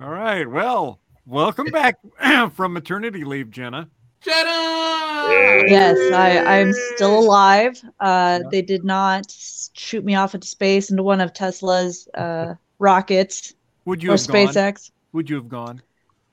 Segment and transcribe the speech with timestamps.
[0.00, 0.48] All right.
[0.48, 1.96] Well, welcome back
[2.54, 3.88] from maternity leave, Jenna.
[4.20, 5.64] Jenna!
[5.68, 7.80] Yes, I, I'm still alive.
[8.00, 9.26] Uh, They did not
[9.74, 14.26] shoot me off into space into one of Tesla's uh, rockets Would you or have
[14.26, 14.46] gone?
[14.46, 14.90] SpaceX.
[15.12, 15.82] Would you have gone?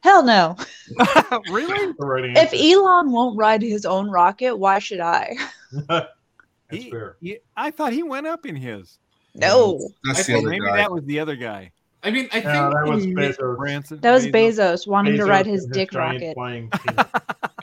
[0.01, 0.55] Hell no.
[1.51, 1.93] really?
[2.37, 2.53] If.
[2.53, 5.35] Elon won't ride his own rocket, why should I?
[5.87, 6.07] That's
[6.71, 7.17] He- fair.
[7.21, 8.97] he- I thought he went up in his.
[9.35, 9.79] No.
[10.03, 10.77] That's I the other maybe guy.
[10.77, 11.71] that was the other guy.
[12.05, 13.57] I mean, I think Yeah, that was Bezos.
[13.57, 13.99] Branson.
[13.99, 14.31] That was Bezos.
[14.83, 16.67] Bezos wanting to Bezos ride his and dick giant rocket.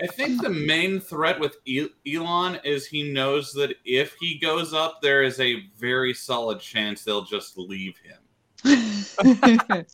[0.03, 1.59] I think the main threat with
[2.05, 7.05] Elon is he knows that if he goes up, there is a very solid chance
[7.05, 8.19] they'll just leave him.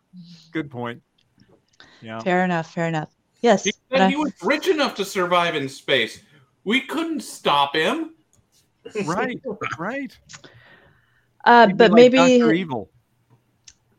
[0.52, 1.02] Good point.
[2.00, 2.20] Yeah.
[2.20, 2.72] fair enough.
[2.72, 3.10] Fair enough.
[3.42, 3.64] Yes.
[3.64, 6.22] He said I- he was rich enough to survive in space.
[6.64, 8.14] We couldn't stop him.
[9.05, 9.38] Right.
[9.78, 10.16] Right.
[11.44, 12.52] uh, but like maybe Dr.
[12.55, 12.91] Evil.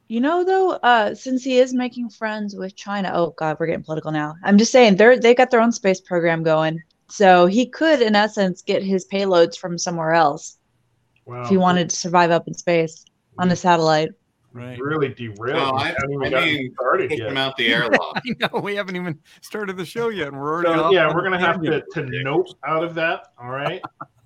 [0.10, 3.84] You know, though, uh, since he is making friends with China, oh God, we're getting
[3.84, 4.34] political now.
[4.44, 8.16] I'm just saying they're they got their own space program going, so he could, in
[8.16, 10.58] essence, get his payloads from somewhere else
[11.26, 11.44] Wow.
[11.44, 13.06] if he wanted to survive up in space
[13.38, 14.10] on a satellite.
[14.52, 14.80] Right.
[14.80, 15.60] really derailed.
[15.60, 17.20] No, We I- haven't even I mean, started yet.
[17.30, 18.18] him out the airlock.
[18.26, 20.74] I know we haven't even started the show yet, and we're already.
[20.74, 21.94] So, off yeah, we're gonna have to, tangent.
[22.14, 23.28] to nope out of that.
[23.40, 23.80] All right.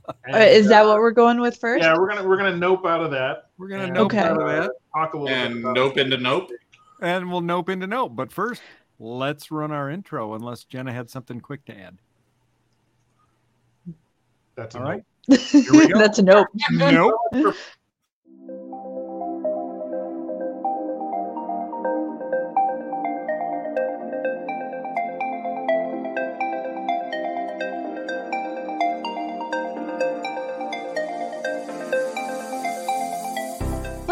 [0.08, 1.84] Uh, is that uh, what we're going with first?
[1.84, 3.50] Yeah, we're gonna we're gonna nope out of that.
[3.58, 4.20] We're gonna and, nope Okay.
[4.20, 6.50] out of that, Talk a little bit and about nope into nope.
[7.02, 8.14] and we'll nope into nope.
[8.16, 8.62] But first,
[9.00, 10.34] let's run our intro.
[10.34, 11.98] Unless Jenna had something quick to add.
[14.56, 15.04] That's all right.
[15.30, 15.40] All nope.
[15.54, 15.72] right.
[15.72, 15.98] we go.
[16.00, 16.48] That's a nope.
[16.72, 17.16] Nope.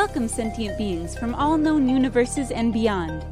[0.03, 3.23] Welcome, sentient beings from all known universes and beyond.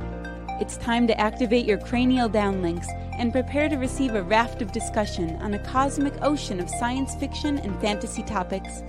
[0.62, 2.86] It's time to activate your cranial downlinks
[3.17, 7.58] and prepare to receive a raft of discussion on a cosmic ocean of science fiction
[7.58, 8.83] and fantasy topics.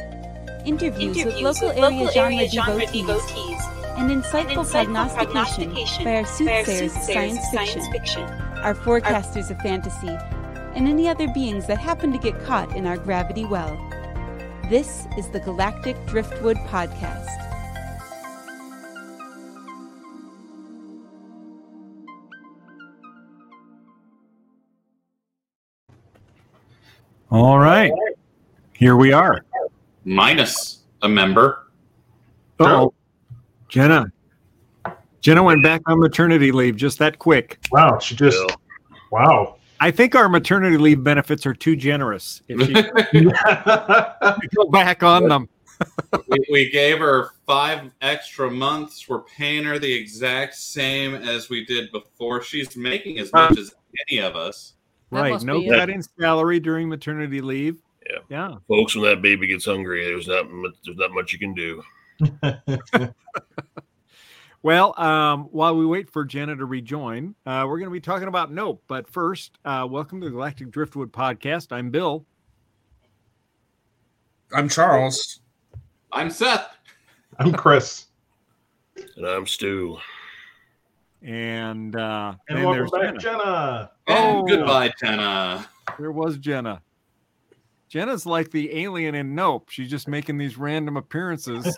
[0.67, 3.63] Interviews, with local, area, genre, devotees,
[3.97, 8.25] and insightful, prognostication, by our soothsayers of science, fiction,
[8.59, 10.19] our forecasters of fantasy,
[10.75, 13.75] and any other beings that happen to get caught in our gravity well.
[14.69, 17.50] This is the Galactic Driftwood Podcast.
[28.81, 29.45] Here we are.
[30.07, 31.67] Minus a member.
[32.59, 32.95] Oh,
[33.69, 34.11] Jenna.
[35.21, 37.59] Jenna went back on maternity leave just that quick.
[37.71, 38.57] Wow, she just
[39.13, 39.57] wow.
[39.81, 42.41] I think our maternity leave benefits are too generous.
[42.49, 43.21] If she
[44.57, 45.51] go back on them.
[46.29, 49.07] we, we gave her five extra months.
[49.11, 52.43] We're paying her the exact same as we did before.
[52.43, 53.75] She's making as much uh, as
[54.09, 54.73] any of us.
[55.13, 55.43] That right.
[55.43, 55.77] No be it.
[55.77, 57.77] cut in salary during maternity leave.
[58.13, 58.19] Yeah.
[58.29, 58.55] Yeah.
[58.69, 61.83] Folks, when that baby gets hungry, there's not much, there's not much you can do.
[64.63, 68.29] Well, um, while we wait for Jenna to rejoin, uh, we're going to be talking
[68.29, 68.83] about Nope.
[68.89, 71.73] But first, uh, welcome to the Galactic Driftwood podcast.
[71.73, 72.27] I'm Bill.
[74.55, 75.41] I'm Charles.
[76.13, 76.77] I'm Seth.
[77.39, 78.09] I'm Chris.
[79.17, 79.97] And I'm Stu.
[81.23, 83.39] And uh, And then welcome there's back, Jenna.
[83.39, 83.91] Jenna.
[84.09, 84.43] And Oh.
[84.47, 85.67] goodbye, Jenna.
[85.99, 86.83] There was Jenna.
[87.91, 89.69] Jenna's like the alien in Nope.
[89.69, 91.77] She's just making these random appearances.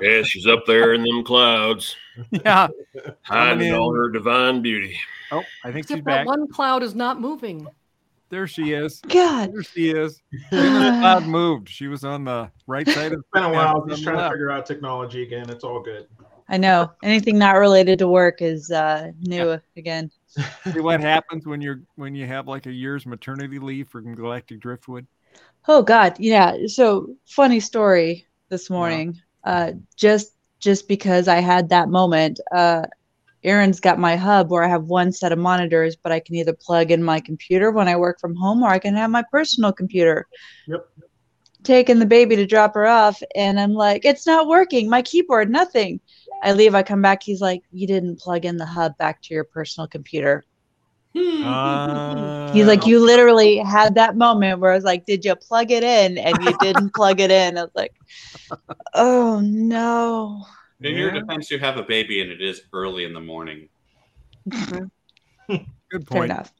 [0.00, 1.96] Yeah, she's up there in them clouds,
[2.30, 2.68] yeah.
[3.22, 3.74] hiding in.
[3.74, 4.96] all her divine beauty.
[5.32, 6.26] Oh, I think she's Except that back.
[6.26, 7.66] one cloud is not moving.
[8.28, 9.00] There she is.
[9.08, 9.52] God.
[9.52, 10.22] There she is.
[10.52, 11.68] Jenna's cloud moved.
[11.68, 13.80] She was on the right side of the been a while.
[13.82, 15.50] on Just the trying to figure out technology again.
[15.50, 16.06] It's all good.
[16.48, 16.92] I know.
[17.02, 20.12] Anything not related to work is uh, new again.
[20.28, 24.60] See what happens when you're when you have like a year's maternity leave from Galactic
[24.60, 25.06] Driftwood.
[25.68, 26.66] Oh God, yeah.
[26.66, 29.20] So funny story this morning.
[29.44, 32.40] Uh, just just because I had that moment.
[32.54, 32.82] Uh,
[33.44, 36.52] Aaron's got my hub where I have one set of monitors, but I can either
[36.52, 39.72] plug in my computer when I work from home, or I can have my personal
[39.72, 40.26] computer.
[40.66, 40.88] Yep.
[41.62, 44.88] Taking the baby to drop her off, and I'm like, it's not working.
[44.88, 46.00] My keyboard, nothing.
[46.42, 46.74] I leave.
[46.74, 47.22] I come back.
[47.22, 50.44] He's like, you didn't plug in the hub back to your personal computer.
[51.16, 55.70] Uh, He's like, you literally had that moment where I was like, did you plug
[55.70, 56.18] it in?
[56.18, 57.56] And you didn't plug it in.
[57.56, 57.94] I was like,
[58.94, 60.44] oh no.
[60.82, 63.68] In your defense, you have a baby and it is early in the morning.
[64.50, 64.90] good
[65.48, 66.30] Fair point.
[66.32, 66.52] enough.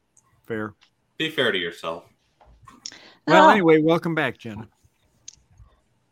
[0.47, 0.73] Fair.
[1.17, 2.05] Be fair to yourself.
[3.27, 3.49] Well, Oh.
[3.51, 4.67] anyway, welcome back, Jenna.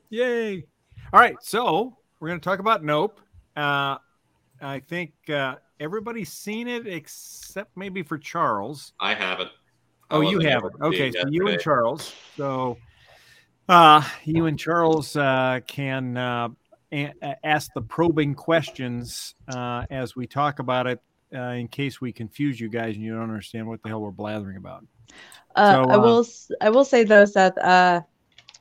[0.10, 0.66] Yay!
[1.14, 3.20] All right, so we're going to talk about Nope.
[3.56, 3.98] Uh,
[4.62, 8.94] I think uh, everybody's seen it except maybe for Charles.
[9.00, 9.50] I haven't.
[10.10, 10.72] I Oh, you wasn't have able it.
[10.72, 11.60] to see Okay, so you and.
[11.60, 12.14] Charles.
[12.38, 12.78] So,
[13.68, 16.50] uh, you and Charles uh, can uh,
[16.92, 21.00] a- a- ask the probing questions uh, as we talk about it,
[21.34, 24.12] uh, in case we confuse you guys and you don't understand what the hell we're
[24.12, 24.86] blathering about.
[25.56, 26.26] Uh, So, I uh, will.
[26.62, 27.58] I will say though, Seth.
[27.58, 28.02] Uh,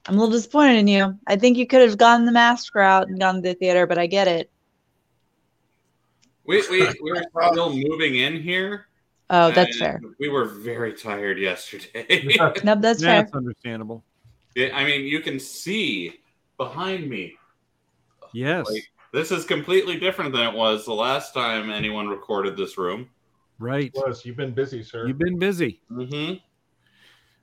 [0.06, 1.18] I'm a little disappointed in you.
[1.26, 3.98] I think you could have gone the mask route and gone to the theater, but
[3.98, 4.50] I get it.
[6.46, 8.86] We, we, we were still moving in here.
[9.30, 10.00] Oh, that's fair.
[10.20, 12.24] We were very tired yesterday.
[12.64, 13.22] Nope, that's fair.
[13.22, 14.04] That's understandable.
[14.54, 16.20] It- I mean, you can see
[16.58, 17.34] behind me.
[18.32, 18.82] Yes, Like,
[19.12, 23.08] this is completely different than it was the last time anyone recorded this room.
[23.58, 23.92] right.
[23.94, 25.06] Was you've been busy, sir?
[25.06, 25.80] You've been busy.
[25.90, 26.34] Mm-hmm.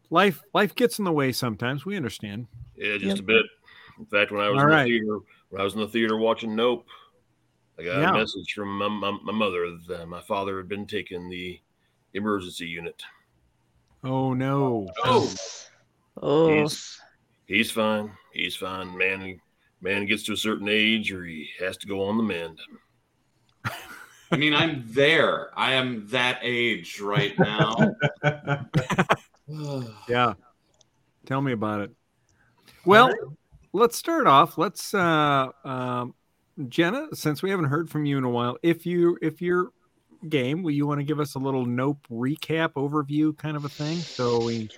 [0.10, 1.86] Life life gets in the way sometimes.
[1.86, 2.48] We understand.
[2.76, 3.20] Yeah, just Yep.
[3.20, 3.46] a bit.
[4.00, 4.84] In fact, when I was All in right.
[4.84, 5.20] the theater,
[5.50, 6.86] when I was in the theater watching Nope,
[7.80, 8.10] I got Yeah.
[8.12, 11.60] a message from my, my, my mother that my father had been taken the
[12.14, 13.02] emergency unit.
[14.04, 14.88] Oh no.
[15.04, 15.34] Oh,
[16.22, 17.00] Oh, He's-
[17.46, 18.12] He's fine.
[18.34, 18.98] He's fine.
[18.98, 19.40] Man,
[19.82, 22.60] man gets to a certain age, or he has to go on the mend.
[24.32, 25.52] I mean, I'm there.
[25.60, 27.76] I am that age right now.
[30.08, 30.34] Yeah.
[31.26, 31.92] Tell me about it.
[32.86, 33.14] Well,
[33.74, 34.58] let's start off.
[34.58, 36.14] Let's uh um
[36.68, 39.72] Jenna, since we haven't heard from you in a while, if you if you're
[40.30, 43.70] game, will you want to give us a little nope recap overview kind of a
[43.70, 43.98] thing?
[43.98, 44.70] So we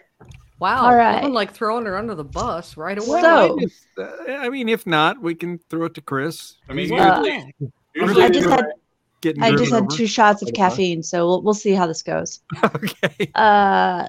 [0.60, 0.86] Wow.
[0.86, 1.24] All right.
[1.24, 3.22] I'm like throwing her under the bus right away.
[3.22, 6.56] So- I, just, uh, I mean, if not, we can throw it to Chris.
[6.70, 7.54] I mean, He's Uh, usually,
[7.96, 8.66] usually I just had
[9.42, 9.96] I just had over.
[9.96, 12.42] two shots of caffeine, so we'll we'll see how this goes.
[12.64, 13.32] okay.
[13.36, 14.08] Uh,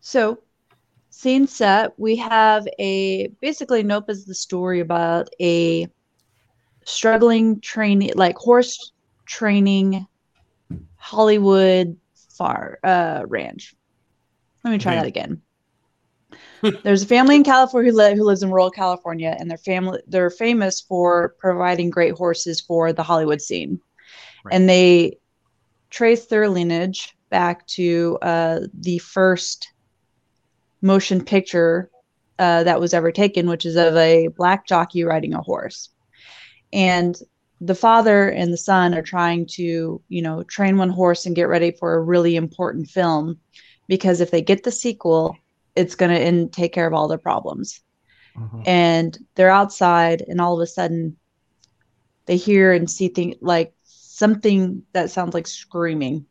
[0.00, 0.38] so
[1.18, 5.88] scene set, we have a basically Nope is the story about a
[6.84, 8.92] struggling training, like horse
[9.26, 10.06] training
[10.96, 11.96] Hollywood
[12.36, 13.74] far uh ranch.
[14.64, 14.96] Let me try Okay.
[14.96, 15.42] that again.
[16.84, 20.00] There's a family in California who, li- who lives in rural California, and their family
[20.06, 23.80] they're famous for providing great horses for the Hollywood scene,
[24.44, 24.52] Right.
[24.52, 25.18] and they
[25.90, 29.68] trace their lineage back to uh, the first
[30.82, 31.90] motion picture
[32.38, 35.90] uh, that was ever taken, which is of a black jockey riding a horse,
[36.72, 37.16] and
[37.60, 41.48] the father and the son are trying to you know train one horse and get
[41.48, 43.38] ready for a really important film
[43.88, 45.36] because if they get the sequel
[45.74, 47.80] it's going to take care of all their problems.
[48.36, 48.62] Mhm.
[48.66, 51.16] and they're outside and all of a sudden
[52.26, 56.26] they hear and see things like something that sounds like screaming.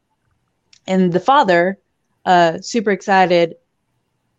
[0.88, 1.80] And the father
[2.26, 3.56] uh super excited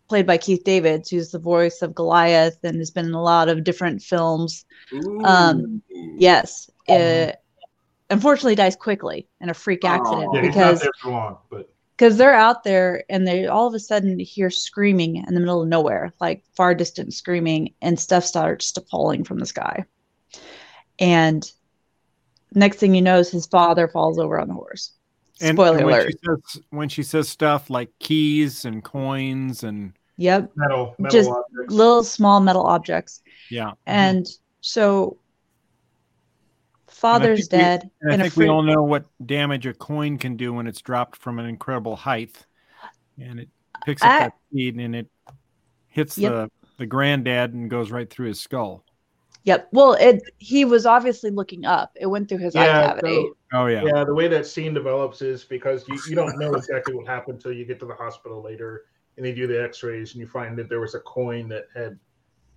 [0.09, 3.47] played by keith davids who's the voice of goliath and has been in a lot
[3.47, 4.65] of different films
[5.23, 6.15] Um, Ooh.
[6.17, 7.31] yes uh,
[8.09, 10.35] unfortunately dies quickly in a freak accident Oh.
[10.35, 13.67] Yeah, he's not because there for long, but because they're out there and they all
[13.67, 17.99] of a sudden hear screaming in the middle of nowhere, like far distant screaming, and
[17.99, 19.83] stuff starts to falling from the sky.
[20.97, 21.43] And
[22.55, 24.93] next thing you know is his father falls over on the horse.
[25.41, 26.11] And, Spoiler and when alert.
[26.11, 30.51] she says when she says stuff like keys and coins and Yep.
[30.55, 31.73] metal, metal Just objects.
[31.73, 33.21] Little small metal objects.
[33.49, 33.75] yeah, mm-hmm.
[33.85, 34.27] And
[34.61, 35.17] so
[36.87, 37.89] father's think we- dead.
[38.01, 40.67] And I and a think we all know what damage a coin can do when
[40.67, 42.45] it's dropped from an incredible height,
[43.19, 43.49] and it
[43.85, 45.07] picks up I- that speed and it
[45.87, 46.31] hits Yep.
[46.31, 48.85] the the granddad and goes right through his skull.
[49.45, 49.69] Yep.
[49.71, 51.91] Well, it he was obviously looking up.
[51.95, 53.15] It went through his eye cavity.
[53.15, 54.03] so, Oh yeah, yeah.
[54.03, 57.51] The way that scene develops is because you, you don't know exactly what happened until
[57.53, 58.85] you get to the hospital later,
[59.19, 61.99] and they do the X-rays, and you find that there was a coin that had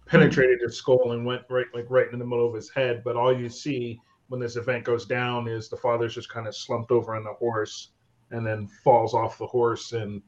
[0.06, 3.02] penetrated his skull and went right like right in the middle of his head.
[3.04, 6.54] But all you see when this event goes down is the father's just kind of
[6.54, 7.88] slumped over on the horse,
[8.30, 10.22] and then falls off the horse and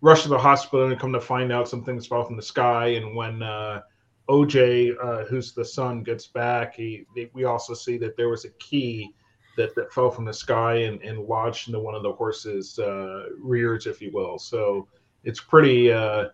[0.00, 2.86] rush to the hospital and come to find out some things fell from the sky.
[2.90, 3.80] And when uh,
[4.28, 8.50] OJ, uh, who's the son, gets back, he we also see that there was a
[8.60, 9.12] key
[9.56, 13.24] that, that fell from the sky and, and lodged into one of the horse's uh,
[13.40, 14.38] rears, if you will.
[14.38, 14.86] So
[15.24, 15.92] it's pretty.
[15.92, 16.28] Uh,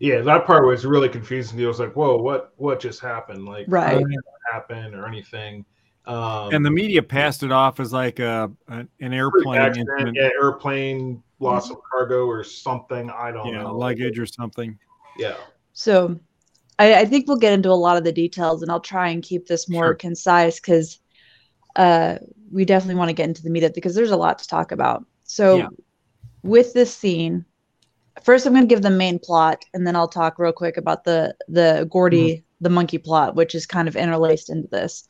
[0.00, 1.58] yeah, that part was really confusing.
[1.58, 3.46] It was like, whoa, what what just happened?
[3.46, 3.98] Like, Right.
[3.98, 5.64] did that happen or anything?
[6.06, 10.30] Um, and the media passed it off as like a, a an airplane accident, yeah,
[10.40, 13.10] airplane loss of cargo or something.
[13.10, 13.76] I don't yeah, know.
[13.76, 14.78] luggage or something.
[15.18, 15.36] Yeah.
[15.74, 16.18] So
[16.78, 19.22] I, I think we'll get into a lot of the details and I'll try and
[19.22, 19.94] keep this more Sure.
[19.94, 21.00] concise because
[21.76, 22.16] uh,
[22.50, 24.48] we definitely want to get into the meat of it because there's a lot to
[24.48, 25.04] talk about.
[25.24, 25.68] So Yeah.
[26.42, 27.44] with this scene,
[28.24, 31.04] first I'm going to give the main plot and then I'll talk real quick about
[31.04, 32.40] the the Gordy Mm-hmm.
[32.60, 35.04] the monkey plot, which is kind of interlaced into this.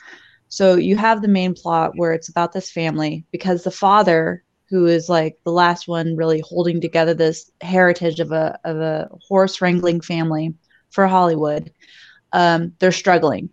[0.49, 4.87] So you have the main plot where it's about this family because the father, who
[4.87, 9.61] is like the last one really holding together this heritage of a of a horse
[9.61, 10.55] wrangling family
[10.91, 11.73] for Hollywood,
[12.33, 13.51] um, they're struggling.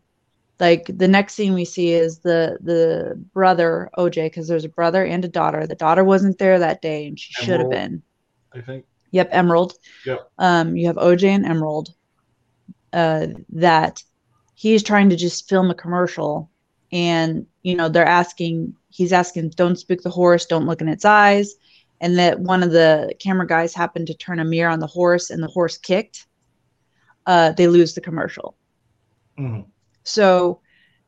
[0.60, 5.04] Like the next scene we see is the the brother OJ because there's a brother
[5.06, 5.68] and a daughter.
[5.68, 8.04] The daughter wasn't there that day and she should have been.
[8.54, 8.86] I think.
[9.16, 9.74] Yep, Emerald.
[10.06, 10.30] Yep.
[10.40, 11.94] Um, you have OJ and Emerald.
[12.92, 14.04] Uh, that
[14.56, 16.52] he's trying to just film a commercial,
[16.92, 18.76] and you know they're asking.
[18.90, 20.46] He's asking, "Don't spook the horse.
[20.46, 21.56] Don't look in its eyes."
[22.02, 25.30] And that one of the camera guys happened to turn a mirror on the horse,
[25.30, 26.28] and the horse kicked.
[27.26, 28.58] Uh, they lose the commercial.
[29.40, 29.66] Mhm.
[30.04, 30.60] So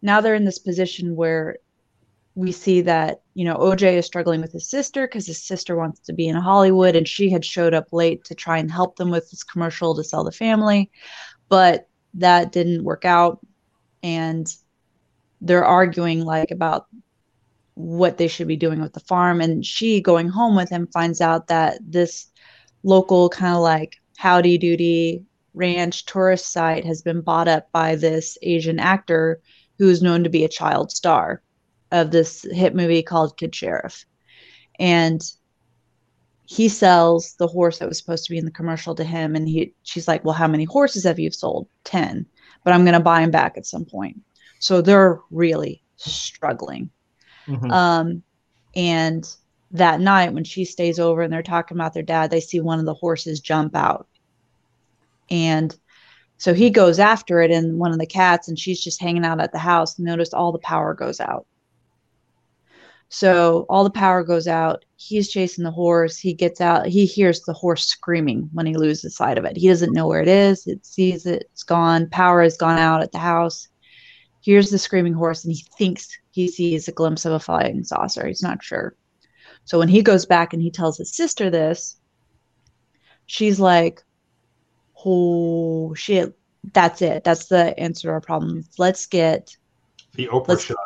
[0.02, 1.58] now they're in this position where
[2.36, 6.00] we see that, you know, OJ is struggling with his sister because his sister wants
[6.00, 9.12] to be in Hollywood and she had showed up late to try and help them
[9.12, 10.90] with this commercial to sell the family.
[11.48, 13.46] But that didn't work out.
[14.02, 14.52] And
[15.40, 16.88] they're arguing like about
[17.76, 19.40] what they should be doing with the farm.
[19.40, 22.26] And she going home with him finds out that this
[22.82, 28.36] local kind of like howdy doody ranch tourist site has been bought up by this
[28.42, 29.40] Asian actor
[29.78, 31.44] who is known to be a child star
[31.92, 34.06] of this hit movie called Kid Sheriff.
[34.80, 35.22] And
[36.46, 39.48] he sells the horse that was supposed to be in the commercial to him and
[39.48, 42.26] he she's like, "Well, how many horses have you sold?" 10.
[42.64, 44.22] But I'm going to buy him back at some point.
[44.60, 46.90] So they're really struggling.
[47.48, 47.72] Mhm.
[47.72, 48.24] Um,
[48.76, 49.28] and
[49.72, 52.80] that night, when she stays over and they're talking about their dad, they see one
[52.80, 54.08] of the horses jump out.
[55.30, 55.76] And
[56.38, 59.42] so he goes after it and one of the cats, and she's just hanging out
[59.42, 60.00] at the house.
[60.00, 61.46] Notice all the power goes out.
[63.10, 64.84] So all the power goes out.
[64.98, 66.18] He's chasing the horse.
[66.18, 66.88] He gets out.
[66.88, 69.56] He hears the horse screaming when he loses sight of it.
[69.56, 70.68] He doesn't know where it is.
[70.68, 71.44] It sees it.
[71.54, 72.10] It's gone.
[72.10, 73.70] Power has gone out at the house.
[74.42, 78.28] Hears the screaming horse, and he thinks he sees a glimpse of a flying saucer.
[78.28, 78.96] He's not sure.
[79.66, 81.98] So when he goes back and he tells his sister this,
[83.26, 84.04] she's like,
[85.06, 86.38] "Oh shit,
[86.74, 87.24] that's it.
[87.24, 88.64] That's the answer to our problem.
[88.78, 89.56] Let's get
[90.14, 90.78] The Oprah let's- shot.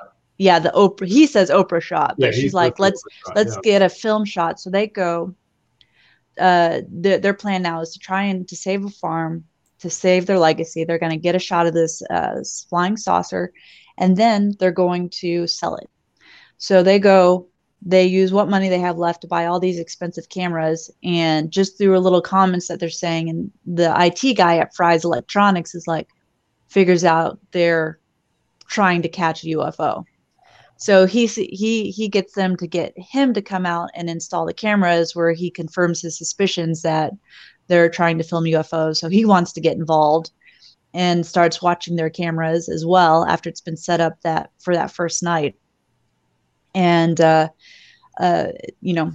[0.42, 3.62] Yeah the Oprah." He says Oprah shot, but Yeah, she's like, "Let's shot, let's yeah.
[3.64, 5.36] get a film shot." So they go.
[6.40, 9.44] Uh, their their plan now is to try and to save a farm,
[9.80, 10.84] to save their legacy.
[10.84, 13.54] They're going to get a shot of this uh, flying saucer,
[13.98, 15.90] and then they're going to sell it.
[16.58, 17.48] So they go.
[17.84, 21.78] They use what money they have left to buy all these expensive cameras, and just
[21.78, 25.88] through a little comments that they're saying, and the IT guy at Fry's Electronics is
[25.88, 26.08] like,
[26.70, 28.00] figures out they're
[28.68, 30.06] trying to catch a UFO.
[30.82, 34.54] So he he he gets them to get him to come out and install the
[34.54, 37.14] cameras where he confirms his suspicions that
[37.68, 38.98] they're trying to film UFOs.
[38.98, 40.32] So he wants to get involved
[40.96, 44.90] and starts watching their cameras as well after it's been set up that for that
[44.90, 45.56] first night.
[46.74, 47.50] And uh,
[48.20, 48.48] uh,
[48.82, 49.14] you know,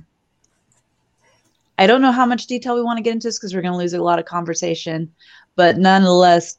[1.78, 3.75] I don't know how much detail we want to get into this because we're going
[3.75, 5.12] to lose a lot of conversation,
[5.56, 6.58] but nonetheless,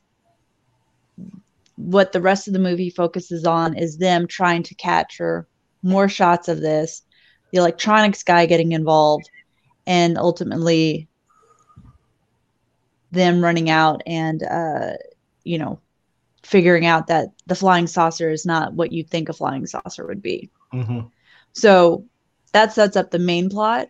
[1.77, 5.47] what the rest of the movie focuses on is them trying to capture
[5.83, 7.03] more shots of this,
[7.51, 9.29] the electronics guy getting involved,
[9.87, 11.07] and ultimately
[13.11, 14.91] them running out and uh,
[15.43, 15.79] you know
[16.43, 20.21] figuring out that the flying saucer is not what you think a flying saucer would
[20.21, 20.49] be.
[20.73, 21.09] Mhm.
[21.53, 22.05] So
[22.53, 23.89] that sets up the main plot,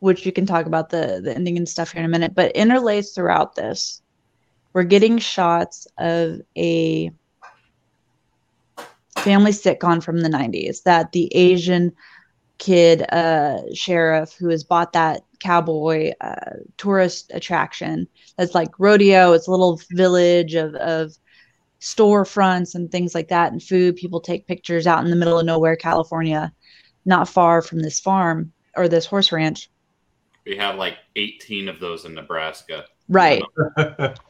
[0.00, 2.34] which you can talk about the the ending and stuff here in a minute.
[2.34, 4.02] But interlaced throughout this,
[4.72, 7.10] we're getting shots of a
[9.18, 11.92] family sitcom from the 90s that the Asian
[12.58, 19.32] kid uh, sheriff who has bought that cowboy uh, tourist attraction that's like rodeo.
[19.32, 21.12] It's a little village of, of
[21.80, 23.96] storefronts and things like that and food.
[23.96, 26.52] People take pictures out in the middle of nowhere, California,
[27.04, 29.68] not far from this farm or this horse ranch.
[30.46, 32.84] We have like 18 of those in Nebraska.
[33.08, 33.42] Right.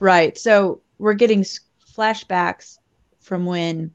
[0.00, 0.36] Right.
[0.36, 1.44] So we're getting
[1.96, 2.78] flashbacks
[3.20, 3.92] from when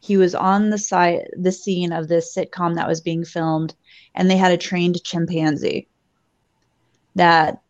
[0.00, 3.74] he was on the site, the scene of this sitcom that was being filmed,
[4.14, 5.88] and they had a trained chimpanzee.
[7.14, 7.60] That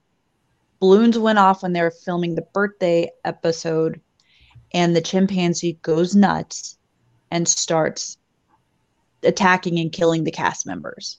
[0.79, 4.01] balloons went off when they were filming the birthday episode,
[4.73, 6.79] and the chimpanzee goes nuts
[7.31, 8.17] and starts
[9.23, 11.19] attacking and killing the cast members.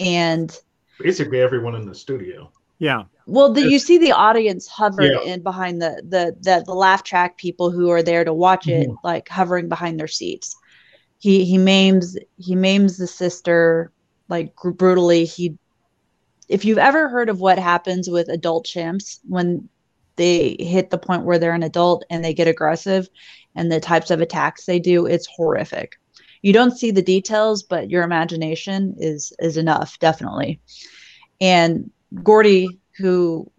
[0.00, 0.56] And
[1.00, 2.50] Basically, everyone in the studio.
[2.78, 3.04] Yeah.
[3.28, 5.20] Well, the, you see the audience hover Yeah.
[5.20, 8.88] in behind the, the the the laugh track people who are there to watch it,
[8.88, 8.96] Mhm.
[9.04, 10.56] like hovering behind their seats.
[11.18, 13.92] He he maims he maims the sister
[14.28, 15.24] like gr- brutally.
[15.26, 15.56] He,
[16.48, 19.68] if you've ever heard of what happens with adult chimps when
[20.16, 23.08] they hit the point where they're an adult and they get aggressive
[23.54, 25.92] and the types of attacks they do it's horrific
[26.42, 30.58] you don't see the details but your imagination is is enough definitely
[31.40, 31.90] and
[32.22, 33.50] gordy who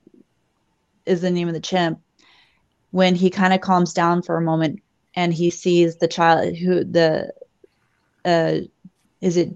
[1.06, 2.00] is the name of the chimp
[2.92, 4.82] when he kind of calms down for a moment
[5.16, 7.32] and he sees the child who the
[8.26, 8.58] uh
[9.22, 9.50] is it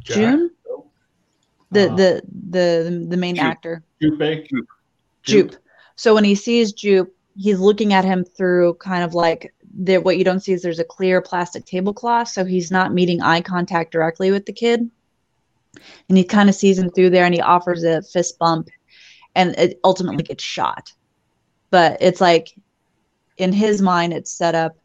[0.00, 0.16] Jack?
[0.16, 0.50] june
[1.70, 3.44] the Uh, the the the main Jupe.
[3.44, 3.84] actor
[5.22, 5.50] Jupe?
[5.50, 5.56] Jupe.
[5.96, 10.16] So when he sees Jupe, he's looking at him through kind of like the, what
[10.16, 13.92] you don't see is there's a clear plastic tablecloth, so he's not meeting eye contact
[13.92, 14.90] directly with the kid,
[16.08, 18.68] and he kind of sees him through there, and he offers a fist bump,
[19.34, 20.92] and it ultimately gets shot.
[21.70, 22.54] But it's like
[23.36, 24.76] in his mind, it's set up.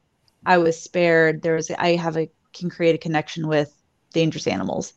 [0.45, 1.41] I was spared.
[1.41, 3.73] There's I have a can create a connection with
[4.11, 4.93] dangerous animals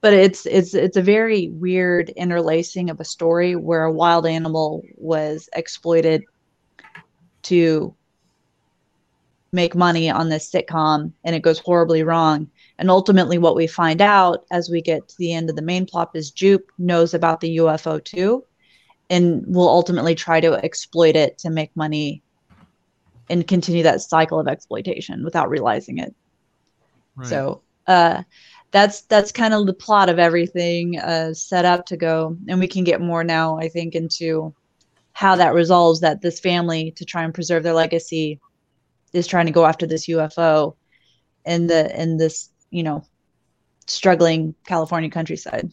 [0.00, 4.82] but it's it's it's a very weird interlacing of a story where a wild animal
[4.96, 6.24] was exploited
[7.42, 7.94] to
[9.52, 12.48] make money on this sitcom and it goes horribly wrong
[12.80, 15.86] and ultimately what we find out as we get to the end of the main
[15.86, 18.44] plot is jupe knows about the ufo too
[19.10, 22.22] and will ultimately try to exploit it to make money
[23.28, 26.14] and continue that cycle of exploitation without realizing it
[27.16, 27.28] Right.
[27.28, 28.22] so uh,
[28.72, 32.68] that's that's kind of the plot of everything uh, set up to go, and we
[32.68, 33.58] can get more now.
[33.58, 34.54] I think into
[35.12, 38.40] how that resolves that this family to try and preserve their legacy
[39.12, 40.76] is trying to go after this UFO
[41.44, 43.04] and the in this you know
[43.86, 45.70] struggling California countryside.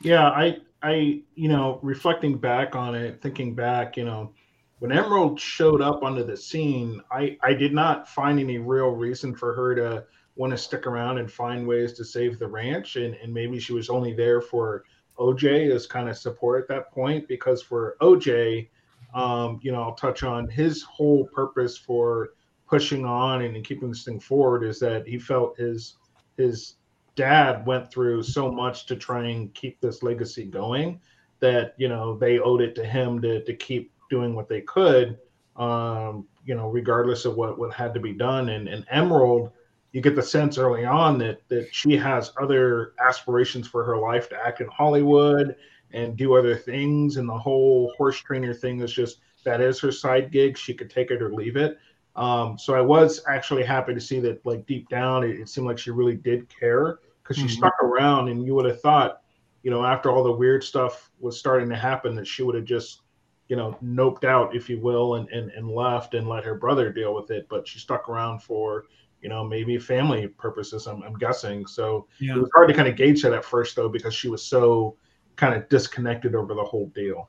[0.00, 4.32] Yeah, I, I, you know, reflecting back on it, thinking back, you know,
[4.80, 9.34] when Emerald showed up onto the scene, I, I did not find any real reason
[9.34, 10.04] for her to
[10.36, 13.72] want to stick around and find ways to save the ranch, and and maybe she
[13.72, 14.84] was only there for
[15.18, 18.68] OJ as kind of support at that point, because for OJ,
[19.14, 22.30] um, you know, I'll touch on his whole purpose for
[22.68, 25.94] pushing on and keeping this thing forward is that he felt his
[26.36, 26.74] his
[27.14, 31.00] dad went through so much to try and keep this legacy going
[31.40, 35.18] that you know they owed it to him to, to keep doing what they could
[35.56, 38.48] um you know regardless of what what had to be done.
[38.48, 39.52] And and emerald
[39.92, 44.28] you get the sense early on that that she has other aspirations for her life
[44.30, 45.54] to act in hollywood
[45.92, 47.16] and do other things.
[47.16, 50.58] And the whole horse trainer thing is just that is her side gig.
[50.58, 51.78] She could take it or leave it
[52.16, 55.66] um, so I was actually happy to see that, like deep down, it, it seemed
[55.66, 57.58] like she really did care because she Mhm.
[57.58, 59.20] stuck around, and you would have thought,
[59.62, 62.64] you know, after all the weird stuff was starting to happen, that she would have
[62.64, 63.02] just,
[63.48, 66.92] you know, noped out, if you will, and, and and left and let her brother
[66.92, 67.46] deal with it.
[67.48, 68.84] But she stuck around for,
[69.22, 70.86] you know, maybe family purposes.
[70.86, 71.66] I'm, I'm guessing.
[71.66, 72.36] So Yeah.
[72.36, 74.96] it was hard to kind of gauge that at first, though, because she was so
[75.36, 77.28] kind of disconnected over the whole deal.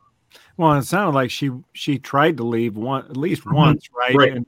[0.58, 4.16] Well, it sounded like she she tried to leave one at least once, right?
[4.16, 4.34] Right.
[4.34, 4.46] And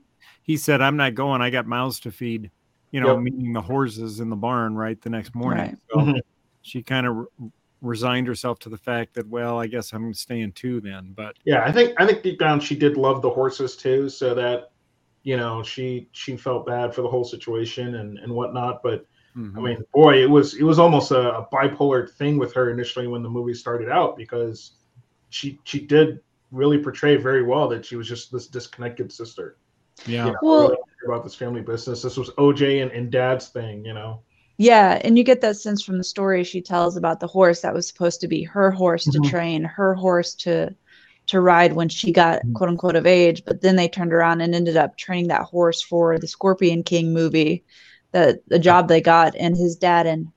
[0.48, 1.40] he said, "I'm not going.
[1.42, 2.50] I got mouths to feed."
[2.90, 3.22] You know, Yep.
[3.22, 5.00] meaning the horses in the barn, right?
[5.00, 5.66] The next morning.
[5.66, 5.78] Right.
[5.92, 6.20] So Mhm.
[6.62, 7.50] she kind of re-
[7.82, 11.12] resigned herself to the fact that, well, I guess I'm staying too then.
[11.14, 14.34] But Yeah, I think I think deep down she did love the horses too, so
[14.34, 14.70] that
[15.22, 18.82] you know she she felt bad for the whole situation and and whatnot.
[18.82, 19.04] But
[19.36, 19.54] mhm.
[19.58, 23.06] I mean, boy, it was it was almost a, a bipolar thing with her initially
[23.06, 24.78] when the movie started out because
[25.28, 29.58] she she did really portray very well that she was just this disconnected sister.
[30.06, 32.02] Yeah, You know, Well- really about this family business.
[32.02, 34.22] This was OJ and, and Dad's thing, you know.
[34.58, 37.72] Yeah, and you get that sense from the story she tells about the horse that
[37.72, 39.30] was supposed to be her horse to Mhm.
[39.30, 40.74] train, her horse to
[41.28, 42.54] to ride when she got Mhm.
[42.54, 45.82] quote unquote of age, but then they turned around and ended up training that horse
[45.82, 47.64] for the Scorpion King movie,
[48.12, 50.28] the the job they got, and his dad and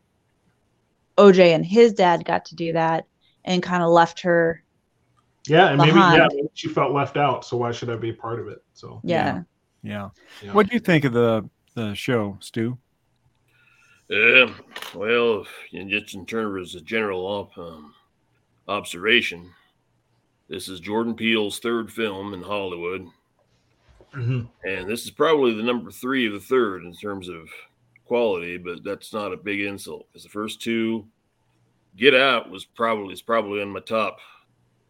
[1.17, 3.06] OJ and his dad got to do that
[3.45, 4.63] and kind of left her.
[5.47, 6.32] Yeah, and maybe yeah, Behind.
[6.36, 7.45] maybe she felt left out.
[7.45, 8.60] So why should I be part of it?
[8.74, 9.26] So Yeah.
[9.36, 9.41] yeah.
[9.83, 10.09] Yeah.
[10.51, 12.77] What do you think of the the show, Stu?
[14.09, 14.53] Yeah,
[14.93, 17.93] well, in- just in terms of a general op, um,
[18.67, 19.49] observation,
[20.49, 23.07] this is Jordan Peele's third film in Hollywood,
[24.13, 24.49] Mhm.
[24.65, 27.49] and this is probably the number three of the third in terms of
[28.05, 28.57] quality.
[28.57, 31.07] But that's not a big insult because the first two,
[31.95, 34.19] Get Out, was probably is probably on my top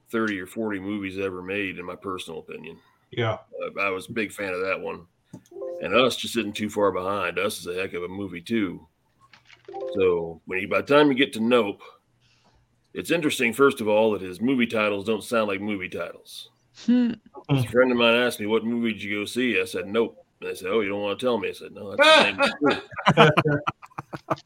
[0.09, 2.79] thirty or forty movies ever made, in my personal opinion.
[3.11, 3.37] Yeah.
[3.61, 5.05] Uh, I was a big fan of that one.
[5.81, 7.39] And Us just isn't too far behind.
[7.39, 8.87] Us is a heck of a movie too.
[9.95, 11.81] So when you by the time you get to Nope,
[12.93, 16.49] it's interesting, first of all, that his movie titles don't sound like movie titles.
[16.85, 17.13] Hmm.
[17.49, 19.59] A friend of mine asked me, What movie did you go see?
[19.59, 20.17] I said, Nope.
[20.41, 21.49] And they said, Oh, you don't want to tell me?
[21.49, 22.81] I said, No, that's the name
[23.17, 23.59] of.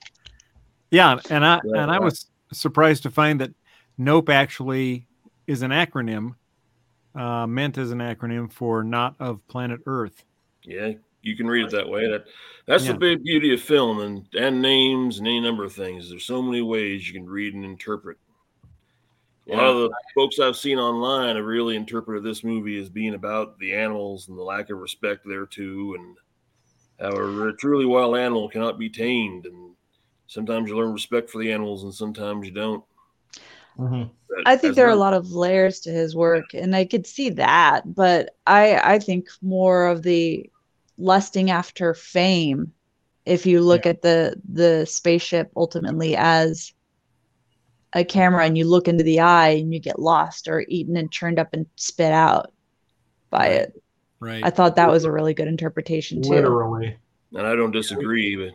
[0.92, 3.52] Yeah, and I and I was surprised to find that
[3.98, 5.08] Nope actually
[5.48, 6.36] is an acronym
[7.16, 10.26] uh, meant as an acronym for not of planet Earth.
[10.64, 12.10] Yeah, you can read it that way.
[12.10, 12.26] That
[12.66, 12.94] that's Yeah.
[12.94, 16.10] the big beauty of film and and names and any number of things.
[16.10, 18.18] There's so many ways you can read and interpret.
[19.48, 23.14] A lot of the folks I've seen online have really interpreted this movie as being
[23.14, 26.18] about the animals and the lack of respect thereto, and
[27.00, 29.46] how a truly wild animal cannot be tamed.
[29.46, 29.76] And
[30.26, 32.84] sometimes you learn respect for the animals, and sometimes you don't.
[33.78, 34.10] Mhm.
[34.46, 36.86] I think as there are a a- lot of layers to his work, and I
[36.86, 37.82] could see that.
[37.94, 40.50] But I, I think more of the
[40.98, 42.72] lusting after fame.
[43.26, 46.74] If you look at the the spaceship ultimately as
[47.94, 51.12] a camera, and you look into the eye, and you get lost or eaten and
[51.12, 52.52] churned up and spit out
[53.30, 53.52] by Right.
[53.62, 53.84] it.
[54.20, 54.44] Right.
[54.44, 56.30] I thought that was a really good interpretation too.
[56.30, 56.98] Literally.
[57.34, 58.36] and I don't disagree.
[58.38, 58.54] But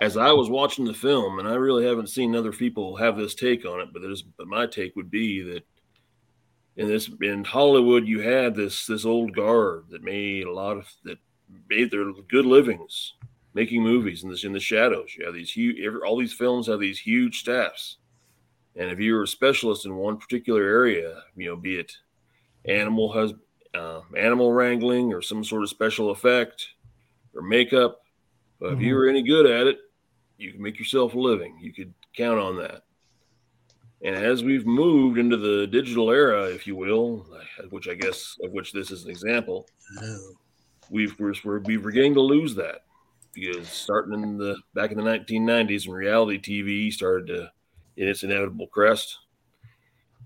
[0.00, 3.34] as I was watching the film, and I really haven't seen other people have this
[3.34, 5.64] take on it, but there's but my take would be that
[6.76, 10.88] in this in Hollywood, you had this this old guard that made a lot of
[11.04, 11.18] that
[11.68, 13.14] made their good livings
[13.54, 15.14] making movies in this in the shadows.
[15.16, 17.96] You have these huge every, all these films have these huge staffs,
[18.76, 21.92] and if you were a specialist in one particular area, you know, be it
[22.64, 23.32] animal hus
[23.74, 26.68] uh, animal wrangling or some sort of special effect
[27.34, 28.02] or makeup
[28.60, 29.78] but if you were any good at it,
[30.38, 31.58] you could make yourself a living.
[31.60, 32.82] You could count on that.
[34.02, 37.26] And as we've moved into the digital era, if you will,
[37.70, 39.66] which I guess of which this is an example,
[40.88, 42.82] we've we're, we're, we're beginning to lose that
[43.34, 47.50] because starting in the back in the 1990s when reality TV started to
[47.96, 49.18] in its inevitable crest,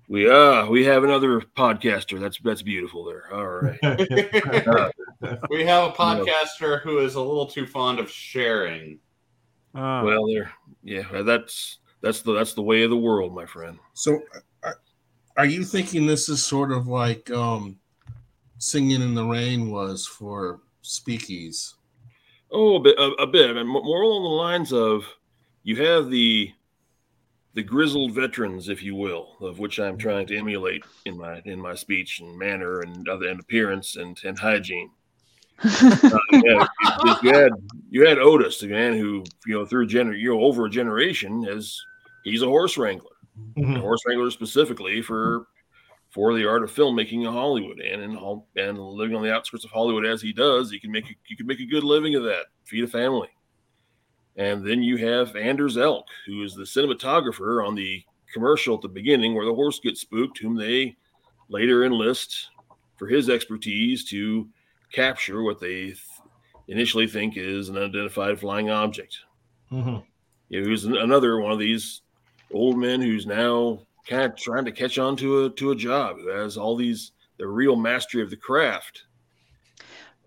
[0.06, 2.20] we ah we have another podcaster.
[2.20, 3.32] That's that's beautiful there.
[3.32, 3.78] All right.
[5.50, 8.98] we have a podcaster who is a little too fond of sharing.
[9.74, 13.78] Ah, Well, there, yeah, that's that's the that's the way of the world, my friend.
[13.94, 14.20] So,
[14.62, 14.72] uh,
[15.36, 17.78] are you thinking this is sort of like um,
[18.58, 21.74] "Singing in the Rain" was for Speakeys?
[22.50, 25.06] Oh, a bit, a, a bit, and more more along the lines of
[25.62, 26.52] you have the
[27.54, 31.58] the grizzled veterans, if you will, of which I'm trying to emulate in my in
[31.58, 34.90] my speech and manner and other and appearance and and hygiene.
[35.64, 36.66] Uh, yeah,
[37.04, 37.52] you, you had
[37.92, 41.44] you had Otis, the man who you know through gener you know over a generation
[41.46, 41.78] as
[42.24, 43.10] he's a horse wrangler.
[43.56, 43.76] Mhm.
[43.76, 45.46] a horse wrangler specifically for
[46.10, 49.70] for the art of filmmaking in Hollywood and in and living on the outskirts of
[49.70, 52.24] Hollywood as he does, he can make a, you can make a good living of
[52.24, 53.28] that, feed a family.
[54.36, 58.02] And then you have Anders Elk, who is the cinematographer on the
[58.32, 60.96] commercial at the beginning where the horse gets spooked, whom they
[61.48, 62.48] later enlist
[62.96, 64.48] for his expertise to
[64.92, 65.98] capture what they th-
[66.68, 69.18] initially think is an unidentified flying object.
[69.70, 70.02] Mhm.
[70.48, 72.02] You know, who's an- another one of these
[72.52, 76.16] old men who's now kind of trying to catch on to a to a job
[76.18, 79.04] who has all these the real mastery of the craft.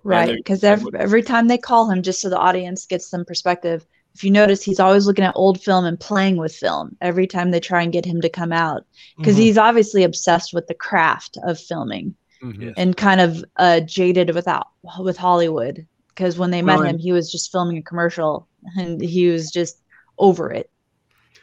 [0.04, 3.88] Right, because every, every time they call him, just so the audience gets some perspective,
[4.14, 7.50] if you notice, he's always looking at old film and playing with film every time
[7.50, 8.86] they try and get him to come out,
[9.18, 9.40] because Mhm.
[9.40, 12.74] he's obviously obsessed with the craft of filming mhm.
[12.78, 14.68] And kind of uh, jaded without
[15.00, 15.88] with Hollywood.
[16.16, 18.48] Because when they met Well, him, he was just filming a commercial,
[18.78, 19.82] and he was just
[20.18, 20.70] over it.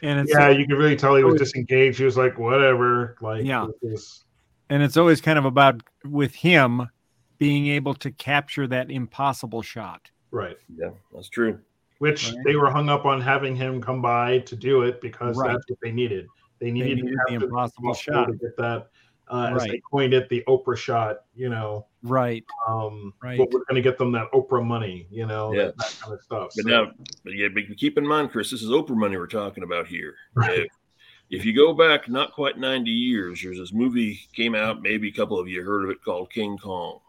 [0.01, 1.99] And it's Yeah, you could really tell he was disengaged.
[1.99, 3.15] He was like, whatever.
[3.21, 3.67] Like, Yeah.
[3.81, 4.23] this
[4.69, 6.87] and it's always kind of about with him
[7.37, 10.09] being able to capture that impossible shot.
[10.31, 10.57] right.
[10.75, 11.59] Yeah, that's true.
[11.99, 12.37] Which Right.
[12.45, 15.51] they were hung up on having him come by to do it because Right.
[15.51, 16.25] that's what they needed.
[16.59, 18.25] They needed, needed to the have the impossible impossible shot.
[18.31, 18.87] to get that.
[19.29, 19.81] Uh, As they Right.
[19.89, 21.21] coined it, the Oprah shot.
[21.35, 22.43] You know, Right.
[22.67, 23.37] um, Right.
[23.37, 25.07] but we're going to get them that Oprah money.
[25.09, 25.65] You know, Yeah.
[25.65, 26.51] that, that kind of stuff.
[26.55, 26.91] But So, now,
[27.23, 30.15] but yeah, but keep in mind, Chris, this is Oprah money we're talking about here.
[30.35, 30.59] Right.
[30.59, 30.67] If,
[31.29, 35.13] if you go back not quite 90 years, there's this movie came out, maybe a
[35.13, 36.99] couple of you heard of it called King Kong,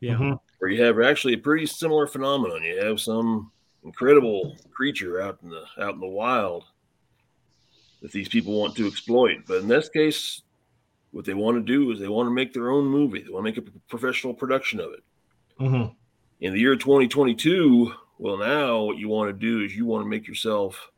[0.00, 0.16] Yeah.
[0.16, 0.40] Mhm.
[0.58, 2.62] where you have actually a pretty similar phenomenon.
[2.62, 3.50] You have some
[3.84, 6.64] incredible creature out in the out in the wild
[8.02, 9.38] that these people want to exploit.
[9.46, 10.42] But in this case,
[11.12, 13.20] what they want to do is they want to make their own movie.
[13.22, 15.02] They want to make a professional production of it.
[15.60, 15.94] Mhm.
[16.40, 20.08] in the year 2022 well now what you want to do is you want to
[20.08, 20.90] make yourself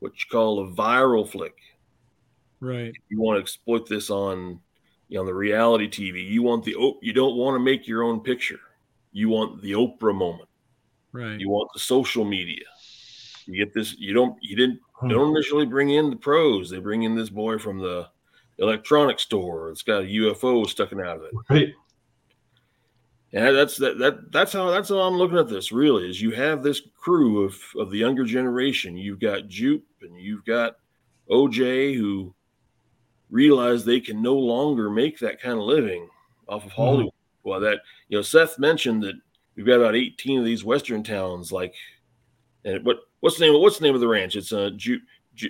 [0.00, 1.54] what you call a viral flick
[2.60, 2.92] Right.
[3.08, 4.58] you want to exploit this on
[5.08, 8.02] you know, on the reality tv you want the you don't want to make your
[8.02, 8.58] own picture
[9.12, 10.48] you want the oprah moment
[11.12, 11.38] Right.
[11.38, 12.64] you want the social media
[13.46, 15.08] you get this you don't you didn't Hmm.
[15.08, 18.08] they don't initially bring in the pros they bring in this boy from the
[18.58, 21.72] electronics store it's got a ufo sticking out of it Right.
[23.30, 25.70] Yeah, that's that, that that's how that's how I'm looking at this.
[25.70, 28.96] Really, is you have this crew of of the younger generation.
[28.96, 30.76] You've got Jupe and you've got
[31.30, 32.34] OJ who
[33.30, 36.08] realize they can no longer make that kind of living
[36.48, 36.82] off of mm-hmm.
[36.82, 37.12] Hollywood.
[37.42, 39.14] Well, that you know, Seth mentioned that
[39.56, 41.52] we've got about 18 of these western towns.
[41.52, 41.74] Like,
[42.64, 43.54] and what what's the name?
[43.54, 44.36] of What's the name of the ranch?
[44.36, 45.02] It's a Ju, Ju,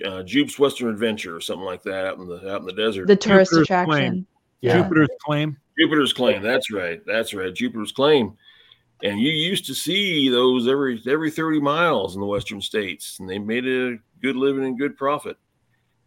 [0.05, 3.07] uh, Jupe's Western Adventure or something like that out in the out in the desert.
[3.07, 3.91] The tourist Jupiter's attraction.
[3.91, 4.27] Claim.
[4.61, 4.81] Yeah.
[4.81, 5.57] Jupiter's claim.
[5.79, 6.41] Jupiter's Claim.
[6.41, 7.01] That's right.
[7.05, 7.53] That's right.
[7.53, 8.33] Jupiter's Claim.
[9.01, 13.29] And you used to see those every every 30 miles in the western states, and
[13.29, 15.37] they made a good living and good profit.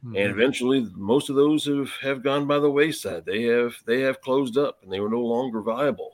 [0.05, 0.17] Mm-hmm.
[0.17, 3.25] And eventually, most of those have, have gone by the wayside.
[3.25, 6.13] They have they have closed up, and they were no longer viable.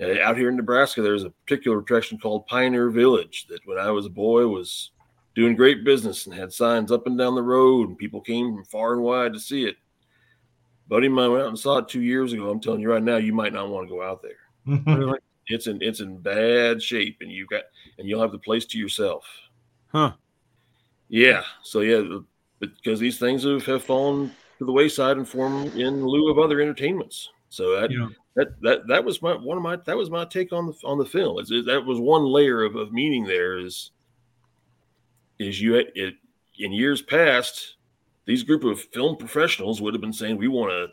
[0.00, 3.90] Uh, out here in Nebraska, there's a particular attraction called Pioneer Village that, when I
[3.90, 4.90] was a boy, was
[5.36, 8.64] doing great business and had signs up and down the road, and people came from
[8.64, 9.76] far and wide to see it.
[10.88, 12.48] Buddy of mine went out and saw it two years ago.
[12.50, 14.38] I'm telling you right now, you might not want to go out there.
[15.48, 17.62] It's in it's in bad shape, and you got
[17.98, 19.24] and you'll have the place to yourself.
[19.92, 20.14] Huh.
[21.08, 21.42] Yeah.
[21.62, 22.18] So yeah,
[22.58, 26.60] because these things have, have fallen to the wayside and form in lieu of other
[26.60, 27.30] entertainments.
[27.48, 28.08] So that Yeah.
[28.34, 30.98] that that that was my one of my that was my take on the on
[30.98, 31.38] the film.
[31.38, 33.92] Is that was one layer of, of meaning there is
[35.38, 36.14] is you it
[36.58, 37.76] in years past
[38.24, 40.88] these group of film professionals would have been saying we want to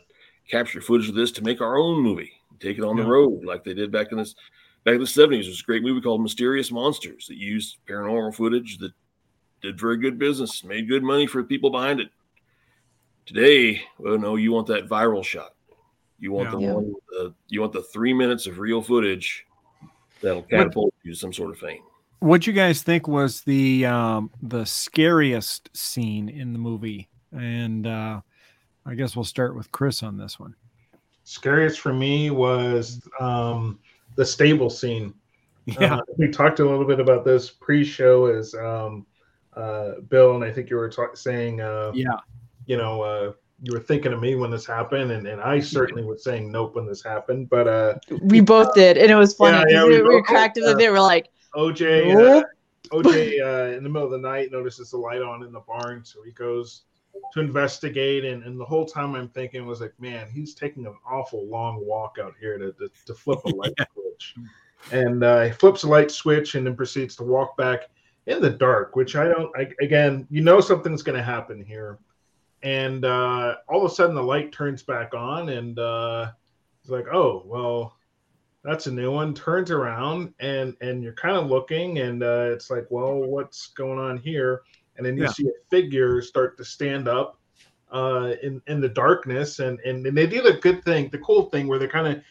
[0.50, 3.04] capture footage of this to make our own movie, take it on Yeah.
[3.04, 4.34] the road like they did back in this
[4.84, 5.46] back in the seventies.
[5.46, 8.92] There's a great movie called Mysterious Monsters that used paranormal footage that
[9.62, 12.10] did very good business, made good money for the people behind it.
[13.26, 15.54] Today, well, no, you want that viral shot.
[16.18, 16.68] You want Yeah.
[16.68, 19.46] the one, the, you want the three minutes of real footage
[20.20, 21.82] that'll catapult you to some sort of fame.
[22.24, 27.10] What you guys think was the um, the scariest scene in the movie?
[27.32, 28.22] And uh,
[28.86, 30.54] I guess we'll start with Chris on this one.
[31.24, 33.78] Scariest for me was um,
[34.16, 35.12] the stable scene.
[35.66, 35.96] Yeah.
[35.96, 39.04] Uh, we talked a little bit about this pre-show as um,
[39.54, 42.20] uh, Bill, and I think you were ta- saying, uh, yeah.
[42.64, 43.32] you know, uh,
[43.62, 46.74] you were thinking of me when this happened, and, and I certainly was saying nope
[46.74, 47.50] when this happened.
[47.50, 50.20] But uh, We both did, and it was funny Yeah, yeah, we, we we were
[50.20, 50.90] both- cracked in the uh, bit.
[50.90, 52.42] We're like, OJ, uh,
[52.90, 56.04] OJ, uh, in the middle of the night notices the light on in the barn,
[56.04, 56.82] so he goes
[57.32, 60.94] to investigate, and, and the whole time I'm thinking was like, man, he's taking an
[61.08, 64.34] awful long walk out here to to, to flip a light switch,
[64.92, 67.88] and uh, he flips a light switch and then proceeds to walk back
[68.26, 69.50] in the dark, which I don't.
[69.56, 71.98] I, again, you know something's going to happen here,
[72.62, 76.30] and uh, all of a sudden the light turns back on, and uh,
[76.80, 77.96] it's like, oh well,
[78.64, 79.34] that's a new one.
[79.34, 83.98] Turns around and and you're kind of looking, and uh, it's like, well, what's going
[83.98, 84.62] on here?
[84.96, 85.30] And then you Yeah.
[85.30, 87.38] see a figure start to stand up
[87.92, 91.44] uh, in in the darkness, and, and and they do the good thing, the cool
[91.50, 92.22] thing, where they're kind of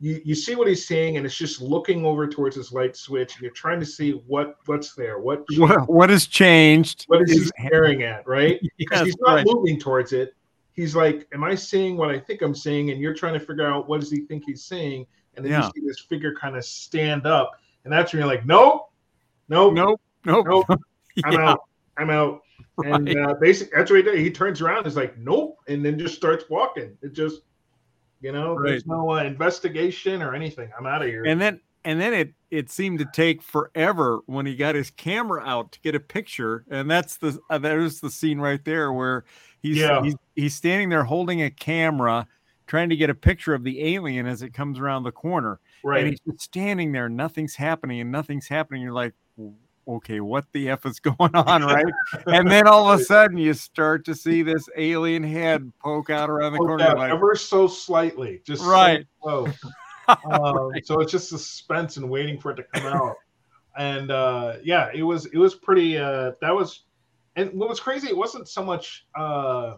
[0.00, 3.34] you, you see what he's seeing, and it's just looking over towards his light switch,
[3.34, 7.04] and you're trying to see what what's there, what What, what has changed?
[7.06, 8.58] what is he is- staring at, right?
[8.78, 9.46] Because Yes, he's not right.
[9.46, 10.34] moving towards it.
[10.72, 13.66] He's like, "Am I seeing what I think I'm seeing?" And you're trying to figure
[13.66, 15.66] out what does he think he's seeing, and then Yeah.
[15.66, 17.52] you see this figure kind of stand up,
[17.84, 18.90] and that's when you're like, "Nope,
[19.48, 20.00] nope, Nope.
[20.24, 20.46] Nope.
[20.46, 20.66] nope,
[21.24, 21.60] I'm Yeah, out,
[21.96, 22.40] I'm out."
[22.84, 23.16] And right.
[23.16, 24.16] uh, basically, that's what he does.
[24.18, 26.96] He turns around, is like, "Nope," and then just starts walking.
[27.02, 27.42] It just,
[28.20, 30.70] you know, there's no uh, investigation or anything.
[30.78, 31.24] I'm out of here.
[31.24, 35.42] and then and then it it seemed to take forever when he got his camera
[35.44, 39.24] out to get a picture and that's the uh, there's the scene right there where
[39.62, 40.00] he's, Yeah.
[40.02, 42.28] he's he's standing there holding a camera
[42.72, 45.98] trying to get a picture of the alien as it comes around the corner Right.
[46.00, 49.12] and he's just standing there nothing's happening and nothing's happening you're like
[49.86, 51.84] okay what the f is going on right
[52.28, 56.30] and then all of a sudden you start to see this alien head poke out
[56.30, 59.06] around the corner like, ever so slightly, just so Right.
[59.20, 59.54] close.
[60.08, 63.16] um, so it's just suspense and waiting for it to come out
[63.76, 66.84] and uh yeah it was it was pretty uh that was
[67.36, 69.74] and what was crazy it wasn't so much uh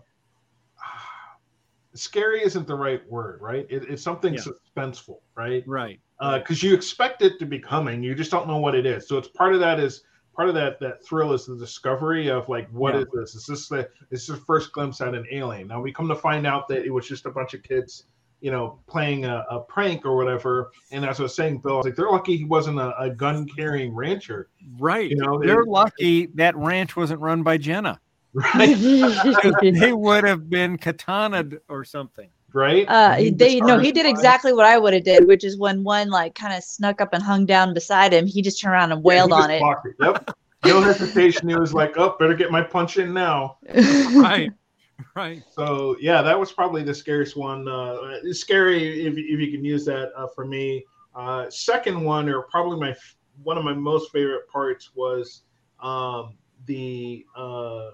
[1.95, 3.67] scary isn't the right word right?
[3.71, 4.41] It, it's something Yeah.
[4.41, 5.63] suspenseful right?
[5.67, 8.87] Right uh, because you expect it to be coming you just don't know what it
[8.87, 9.09] is.
[9.09, 10.03] So it's part of that is
[10.37, 13.01] part of that that thrill is the discovery of like what Yeah.
[13.03, 13.35] is this?
[13.37, 15.69] Is this the this is the first glimpse at an alien?
[15.69, 18.07] Now we come to find out that it was just a bunch of kids
[18.41, 20.71] you know playing a, a prank or whatever.
[20.91, 23.09] And as i was saying bill I was like they're lucky he wasn't a, a
[23.11, 24.49] gun carrying rancher.
[24.79, 25.09] Right.
[25.11, 28.01] You know, they're it- lucky that ranch wasn't run by jenna
[28.35, 28.77] right
[29.61, 32.29] they would have been katanaed or something.
[32.53, 35.85] right Uh, they no, he did exactly what I would have did, which is when
[35.85, 38.93] one like kind of snuck up and hung down beside him, he just turned around
[38.93, 39.61] and wailed just on it.
[39.61, 40.37] blocked Yep.
[40.65, 41.49] No hesitation.
[41.49, 43.59] He was like, "Oh, better get my punch in now."
[44.15, 44.51] Right.
[45.17, 45.43] Right.
[45.51, 47.69] So yeah, that was probably the scariest one.
[47.69, 50.85] Uh, it's scary if, if you can use that uh, for me.
[51.15, 52.95] Uh, second one, or probably my
[53.43, 55.43] one of my most favorite parts was
[55.81, 57.91] um, the uh,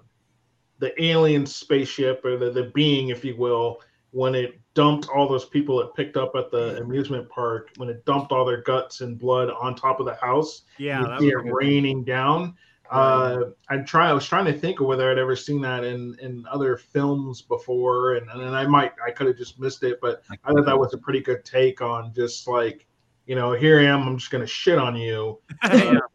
[0.81, 5.45] the alien spaceship or the, the being, if you will, when it dumped all those
[5.45, 9.19] people it picked up at the amusement park when it dumped all their guts and
[9.19, 10.63] blood on top of the house.
[10.79, 12.57] Yeah, you that was it raining down.
[12.91, 14.11] Uh, I try.
[14.11, 17.41] I was trying to think of whether I'd ever seen that in in other films
[17.41, 20.79] before, and and I might I could have just missed it, but I thought that
[20.79, 22.87] was a pretty good take on just like
[23.27, 24.03] you know here I am.
[24.07, 25.39] I'm just gonna shit on you.
[25.63, 25.69] Uh,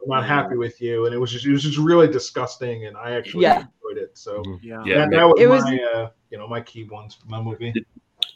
[0.08, 2.96] I'm not happy with you, and it was just it was just really disgusting, and
[2.98, 3.58] I actually Yeah.
[3.60, 4.18] enjoyed it.
[4.18, 4.84] So Yeah.
[4.86, 7.28] Yeah, that, Mag- that was, It was- my uh, you know my key ones for
[7.28, 7.72] my movie.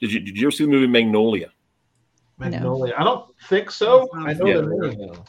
[0.01, 1.51] Did you did you ever see the movie Magnolia?
[2.37, 2.93] Magnolia.
[2.97, 4.07] I don't think so.
[4.15, 4.61] I know Yeah.
[4.61, 5.23] the name though.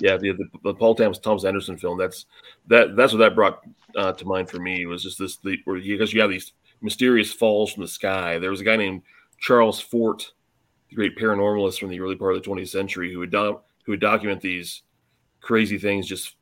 [0.00, 1.98] Yeah, the, the, the Paul Thomas Thomas Anderson film.
[1.98, 2.26] That's
[2.68, 3.60] that that's what that brought
[3.96, 6.52] uh, to mind for me was just this the where you because you have these
[6.80, 8.38] mysterious falls from the sky.
[8.38, 9.02] There was a guy named
[9.38, 10.39] Charles Fort, the
[10.94, 14.00] great paranormalist from the early part of the 20th century, who would do, who would
[14.00, 14.82] document these
[15.40, 16.36] crazy things just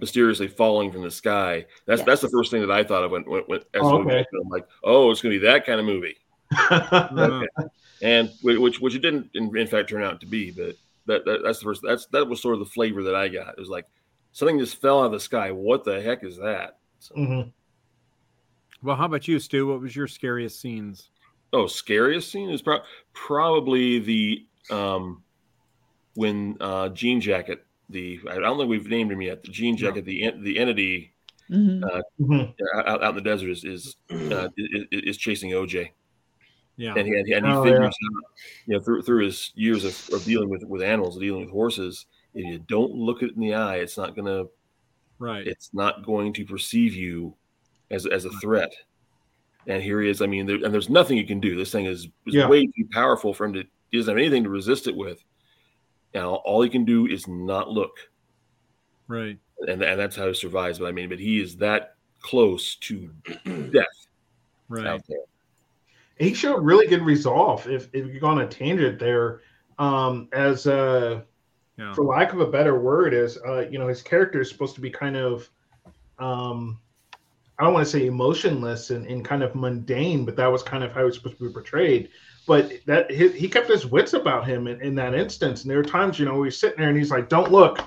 [0.00, 1.64] mysteriously falling from the sky.
[1.86, 2.06] That's Yes.
[2.06, 4.10] that's the first thing that I thought of when, when, when as Oh, a movie
[4.16, 4.26] okay.
[4.32, 4.48] film.
[4.48, 6.16] Like, oh, it's going to be that kind of movie,
[8.02, 10.50] and which which it didn't in, in fact turn out to be.
[10.50, 13.28] But that, that that's the first that's that was sort of the flavor that I
[13.28, 13.50] got.
[13.50, 13.86] It was like
[14.32, 15.50] something just fell out of the sky.
[15.52, 16.78] What the heck is that?
[16.98, 17.52] So, Mhm.
[18.82, 19.66] well, how about you, Stu?
[19.68, 21.10] What was your scariest scenes?
[21.52, 22.80] Oh, scariest scene is pro-
[23.12, 25.22] probably the um
[26.14, 27.64] when uh Jean Jacket.
[27.90, 29.42] The I don't think we've named him yet.
[29.42, 31.14] The Jean Jacket, the en- the entity
[31.50, 31.82] Mhm.
[32.20, 32.54] Mhm.
[32.86, 35.90] out, out in the desert is is, uh, is is chasing OJ.
[36.78, 36.94] Yeah.
[36.96, 38.08] and he, and he, and he Oh, figures yeah.
[38.16, 38.24] out,
[38.66, 42.06] you know, through through his years of, of dealing with with animals, dealing with horses,
[42.34, 44.44] if you don't look it in the eye, it's not gonna,
[45.18, 45.46] Right.
[45.46, 47.34] it's not going to perceive you
[47.90, 48.72] as as a threat.
[49.66, 50.20] And here he is.
[50.22, 51.56] I mean, there, and there's nothing you can do.
[51.56, 52.48] This thing is, is Yeah.
[52.48, 53.64] way too powerful for him to.
[53.90, 55.22] He doesn't have anything to resist it with.
[56.14, 57.92] Now, all he can do is not look,
[59.08, 59.38] right.
[59.60, 60.78] and and that's how he survives.
[60.78, 63.10] But I mean, but he is that close to
[63.72, 63.86] death
[64.68, 64.86] Right.
[64.86, 65.18] out there.
[66.18, 67.66] he showed really good resolve.
[67.68, 69.40] If if you go on a tangent there,
[69.78, 71.22] um, as uh,
[71.78, 71.92] Yeah.
[71.94, 74.80] for lack of a better word, is uh, you know his character is supposed to
[74.80, 75.48] be kind of,
[76.18, 76.78] um,
[77.62, 80.82] I don't want to say emotionless and, and kind of mundane, but that was kind
[80.82, 82.08] of how he was supposed to be portrayed.
[82.44, 85.62] But that he, he kept his wits about him in, in that instance.
[85.62, 87.78] And there were times, you know, where he's sitting there and he's like, "Don't look,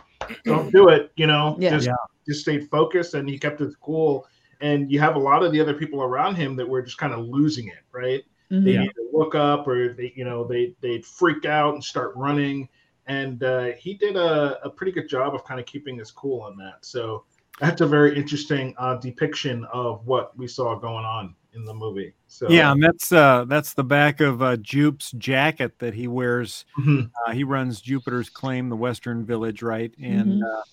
[0.45, 1.71] don't do it," you know, Yeah.
[1.71, 1.95] just Yeah.
[2.25, 4.25] just stayed focused and he kept his cool.
[4.61, 7.11] And you have a lot of the other people around him that were just kind
[7.11, 8.23] of losing it, right?
[8.49, 8.73] they Mhm.
[8.75, 8.81] Yeah.
[8.83, 12.69] either look up or they you know they they'd freak out and start running
[13.07, 16.41] and uh, he did a, a pretty good job of kind of keeping his cool
[16.41, 17.25] on that so
[17.59, 22.13] that's a very interesting uh, depiction of what we saw going on in the movie
[22.27, 26.65] so Yeah, and that's uh that's the back of uh Jupe's jacket that he wears.
[26.77, 27.09] Mhm.
[27.25, 29.93] Uh, he runs Jupiter's Claim, the Western Village, right?
[30.01, 30.43] And Mhm.
[30.43, 30.63] uh,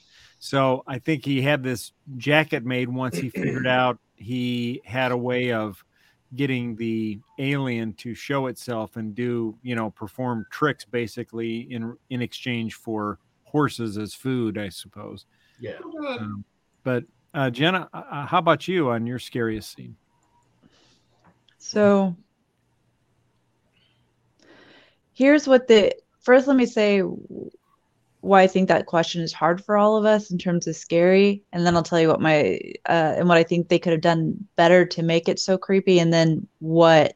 [0.40, 5.16] so I think he had this jacket made once he figured out he had a
[5.16, 5.84] way of
[6.34, 12.22] getting the alien to show itself and do you know perform tricks basically in in
[12.22, 15.26] exchange for horses as food, I suppose.
[15.60, 15.78] yeah
[16.18, 16.44] Um,
[16.82, 19.96] but uh, Jenna, uh, how about you on your scariest scene?
[21.58, 22.16] So
[25.14, 27.02] here's what the first let me say
[28.20, 31.42] why I think that question is hard for all of us in terms of scary
[31.52, 34.00] and then I'll tell you what my uh and what I think they could have
[34.00, 37.14] done better to make it so creepy and then what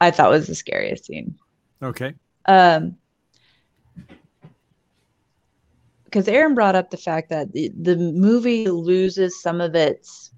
[0.00, 1.36] I thought was the scariest scene.
[1.82, 2.14] Okay.
[2.46, 2.97] Um
[6.08, 10.32] because Aaron brought up the fact that the, the movie loses some of its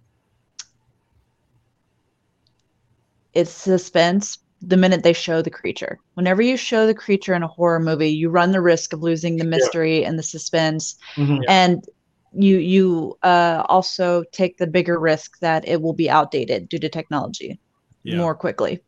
[3.33, 5.99] its suspense the minute they show the creature.
[6.15, 9.39] Whenever you show the creature in a horror movie, you run the risk of losing
[9.39, 11.45] the mystery and the suspense, Mhm.
[11.49, 11.85] and
[12.33, 16.89] you you uh, also take the bigger risk that it will be outdated due to
[16.89, 17.59] technology
[18.05, 18.17] Yeah.
[18.17, 18.81] more quickly.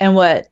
[0.00, 0.48] And what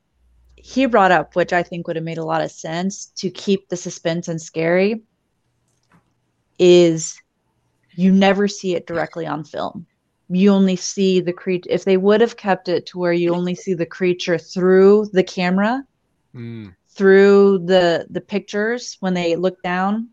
[0.56, 3.68] he brought up, which I think would have made a lot of sense to keep
[3.68, 5.02] the suspense and scary,
[6.60, 7.22] is
[7.96, 9.86] you never see it directly on film.
[10.28, 11.70] You only see the creature.
[11.70, 15.24] If they would have kept it to where you only see the creature through the
[15.24, 15.84] camera,
[16.34, 20.10] Mm, through the the pictures when they look down,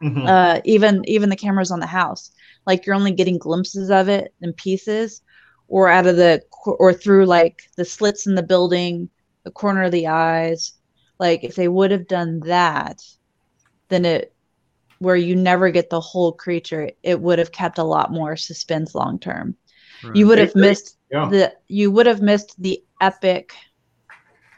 [0.00, 0.26] Mhm.
[0.26, 2.30] uh, even even the cameras on the house,
[2.66, 5.22] like you're only getting glimpses of it in pieces,
[5.68, 9.10] or out of the or through like the slits in the building,
[9.44, 10.72] the corner of the eyes.
[11.20, 13.00] Like if they would have done that,
[13.90, 14.33] then it
[14.98, 18.94] where you never get the whole creature, it would have kept a lot more suspense
[18.94, 19.56] long term.
[20.02, 20.16] right.
[20.16, 23.52] You would have missed yeah the you would have missed the epic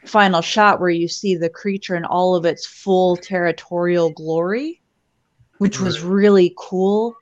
[0.05, 4.81] final shot where you see the creature in all of its full territorial glory
[5.57, 7.15] which was really cool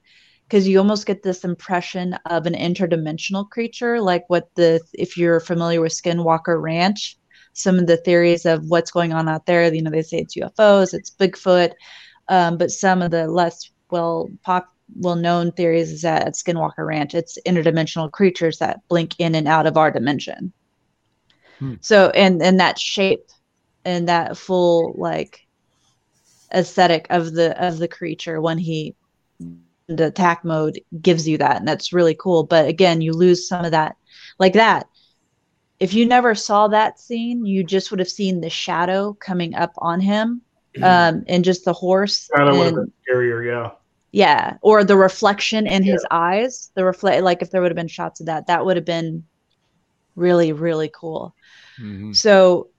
[0.47, 5.39] because you almost get this impression of an interdimensional creature, like what the if you're
[5.39, 7.17] familiar with Skinwalker Ranch,
[7.53, 9.73] some of the theories of what's going on out there.
[9.73, 11.71] You know, they say it's UFOs, it's Bigfoot,
[12.27, 16.85] um, but some of the less well pop well known theories is that at Skinwalker
[16.85, 20.53] Ranch, it's interdimensional creatures that blink in and out of our dimension.
[21.59, 21.75] Hmm.
[21.81, 23.29] So and and that shape
[23.85, 25.47] and that full like
[26.53, 28.95] aesthetic of the of the creature when he
[29.87, 33.63] the attack mode gives you that and that's really cool but again you lose some
[33.63, 33.95] of that
[34.39, 34.87] like that
[35.79, 39.73] if you never saw that scene you just would have seen the shadow coming up
[39.77, 40.41] on him
[40.83, 43.71] um and just the horse That would have and- been scarier, yeah.
[44.11, 47.87] yeah or the reflection in his eyes the reflect like if there would have been
[47.87, 49.23] shots of that that would have been
[50.15, 51.35] really really cool
[51.79, 52.15] Mhm.
[52.15, 52.69] so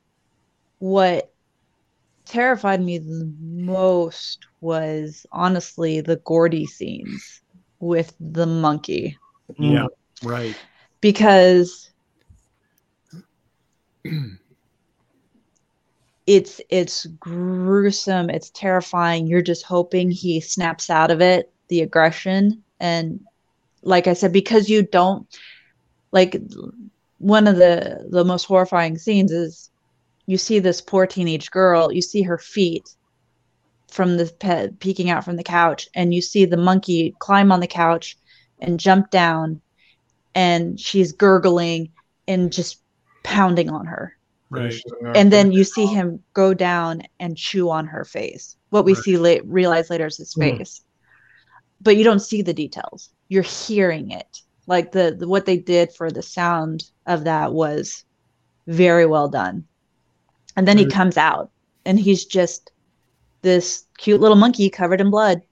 [0.78, 1.32] what
[2.26, 7.40] terrified me the most was honestly the Gordy scenes
[7.80, 9.16] with the monkey
[9.58, 9.86] Yeah,
[10.22, 10.56] right.
[11.00, 11.90] because
[16.26, 18.30] it's it's gruesome.
[18.30, 19.26] It's terrifying.
[19.26, 22.62] You're just hoping he snaps out of it the aggression.
[22.80, 23.20] And
[23.86, 25.26] like i said because you don't
[26.10, 26.36] like
[27.18, 29.70] one of the the most horrifying scenes is
[30.26, 32.94] you see this poor teenage girl you see her feet
[33.88, 37.60] from the pe- peeking out from the couch and you see the monkey climb on
[37.60, 38.18] the couch
[38.58, 39.60] and jump down
[40.34, 41.90] and she's gurgling
[42.26, 42.82] and just
[43.22, 44.16] pounding on her
[44.48, 44.74] Right.
[45.16, 49.02] and then you see him go down and chew on her face what we Right.
[49.02, 50.58] see late realize later is his Mhm.
[50.58, 50.84] face
[51.80, 55.92] but you don't see the details you're hearing it like the, the what they did
[55.92, 58.04] for the sound of that was
[58.68, 59.64] very well done
[60.56, 61.50] and then he comes out
[61.84, 62.70] and he's just
[63.42, 65.42] this cute little monkey covered in blood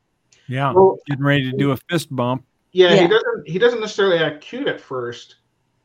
[0.46, 0.72] Yeah.
[0.72, 2.44] Well, Getting ready to do a fist bump.
[2.72, 3.02] Yeah, Yeah.
[3.02, 3.48] he doesn't.
[3.48, 5.36] He doesn't necessarily act cute at first.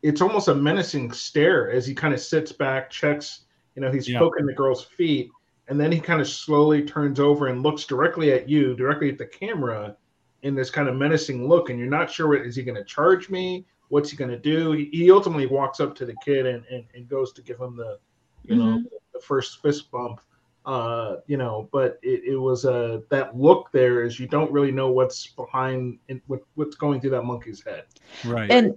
[0.02, 3.42] It's almost a menacing stare as he kind of sits back, checks.
[3.76, 4.20] You know, he's Yeah.
[4.20, 5.30] poking the girl's feet,
[5.68, 9.18] and then he kind of slowly turns over and looks directly at you, directly at
[9.18, 9.96] the camera,
[10.44, 11.70] in this kind of menacing look.
[11.70, 13.66] And you're not sure what is he going to charge me?
[13.90, 14.72] What's he going to do?
[14.72, 17.76] He, he ultimately walks up to the kid and, and, and goes to give him
[17.76, 18.00] the,
[18.46, 18.84] you know,
[19.14, 20.22] the first fist bump.
[20.66, 24.72] Uh, you know, but it, it was uh, that look there is you don't really
[24.72, 27.86] know what's behind in, what, what's going through that monkey's head.
[28.26, 28.52] Right.
[28.52, 28.76] and r-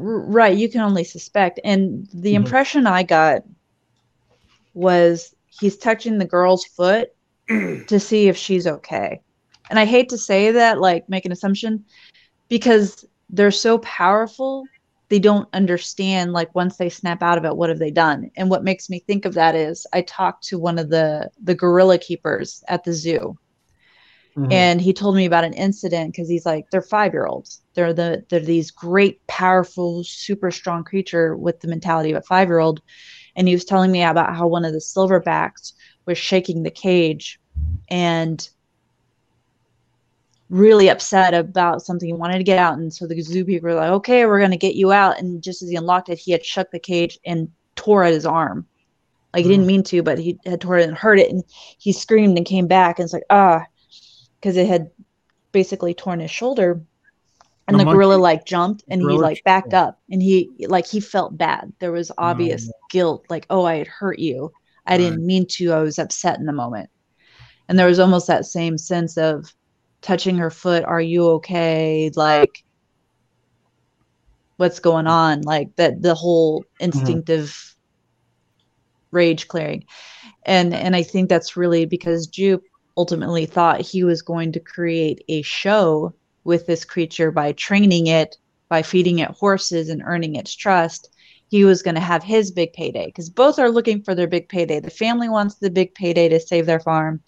[0.00, 1.60] right you can only suspect.
[1.64, 2.36] And the Mhm.
[2.36, 3.42] impression i got
[4.74, 7.10] was he's touching the girl's foot
[7.48, 9.20] to see if she's okay.
[9.70, 11.84] And i hate to say that like make an assumption
[12.48, 14.70] because they're so powerful
[15.08, 18.30] they don't understand like once they snap out of it what have they done?
[18.36, 21.54] And what makes me think of that is i talked to one of the the
[21.54, 23.36] gorilla keepers at the zoo
[24.36, 24.52] Mhm.
[24.52, 27.92] and he told me about an incident because he's like they're five year olds they're
[27.92, 32.58] the they're these great powerful super strong creature with the mentality of a five year
[32.60, 32.80] old
[33.36, 35.72] and he was telling me about how one of the silverbacks
[36.06, 37.40] was shaking the cage
[37.90, 38.50] and
[40.48, 42.76] really upset about something he wanted to get out.
[42.76, 45.18] And so the zoo people were like okay we're going to get you out.
[45.18, 48.26] And just as he unlocked it he had shook the cage and tore at his
[48.26, 48.66] arm.
[49.32, 51.30] Like he didn't mean to but he had tore it and hurt it.
[51.30, 51.44] And
[51.78, 52.98] he screamed and came back.
[52.98, 53.64] And it's like ah
[54.40, 54.90] because it had
[55.52, 56.82] basically torn his shoulder
[57.68, 61.00] and The the, gorilla like jumped and he like backed up and he like he
[61.00, 61.72] felt bad.
[61.80, 62.72] There was obvious no.
[62.90, 64.52] guilt like oh i had hurt you.
[64.86, 64.98] I Right.
[64.98, 65.72] didn't mean to.
[65.72, 66.90] I was upset in the moment.
[67.68, 69.52] And there was almost that same sense of
[70.02, 72.10] touching her foot are you okay?
[72.16, 72.64] Like
[74.56, 75.42] what's going on?
[75.42, 77.76] Like that the whole instinctive
[79.12, 79.84] rage clearing.
[80.44, 82.64] And and i think that's really because jupe
[83.00, 88.36] ultimately thought he was going to create a show with this creature by training it
[88.68, 91.08] by feeding it horses and earning its trust.
[91.48, 94.50] He was going to have his big payday because both are looking for their big
[94.50, 94.80] payday.
[94.80, 97.22] The family wants the big payday to save their farm.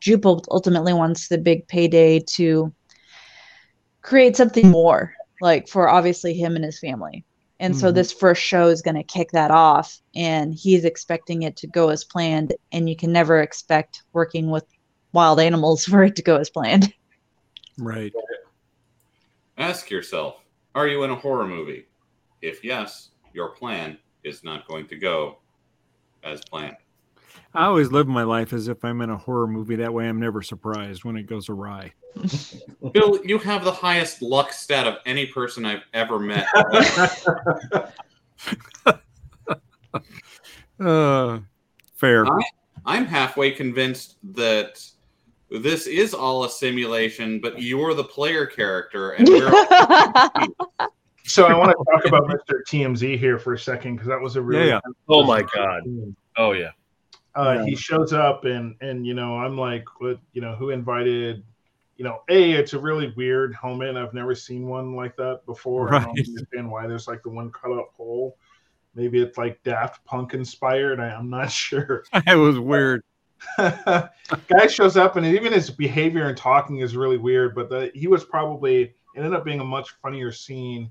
[0.00, 2.72] Jupe ultimately wants the big payday to
[4.02, 7.24] create something more like for obviously him and his family.
[7.58, 7.94] And so Mhm.
[7.94, 11.88] this first show is going to kick that off and he's expecting it to go
[11.90, 14.64] as planned and you can never expect working with
[15.12, 16.92] wild animals for it to go as planned
[17.78, 18.12] right.
[19.58, 20.42] Ask yourself
[20.74, 21.86] Are you in a horror movie?
[22.42, 25.38] If yes, your plan is not going to go
[26.22, 26.76] as planned.
[27.54, 29.76] I always live my life as if I'm in a horror movie.
[29.76, 31.92] That way I'm never surprised when it goes awry.
[32.92, 36.46] Bill, you have the highest luck stat of any person I've ever met.
[40.78, 41.38] Uh,
[41.94, 42.26] fair.
[42.26, 42.38] Huh?
[42.84, 44.86] I'm halfway convinced that
[45.50, 49.48] this is all a simulation, but you're the player character, and we're
[51.24, 52.62] So I want to talk about Mr.
[52.68, 55.82] TMZ here for a second because that was a really Yeah, Oh my god.
[56.36, 56.70] Oh yeah.
[57.34, 61.42] uh, he shows up and and you know I'm like what you know who invited
[61.96, 65.92] you know a it's a really weird helmet I've never seen one like that before
[65.94, 68.36] I don't understand why there's like the one cut up hole
[68.94, 73.02] maybe it's like Daft Punk inspired I, I'm not sure it was weird.
[73.58, 78.06] guy shows up and even his behavior and talking is really weird but the, he
[78.06, 80.90] was probably it ended up being a much funnier scene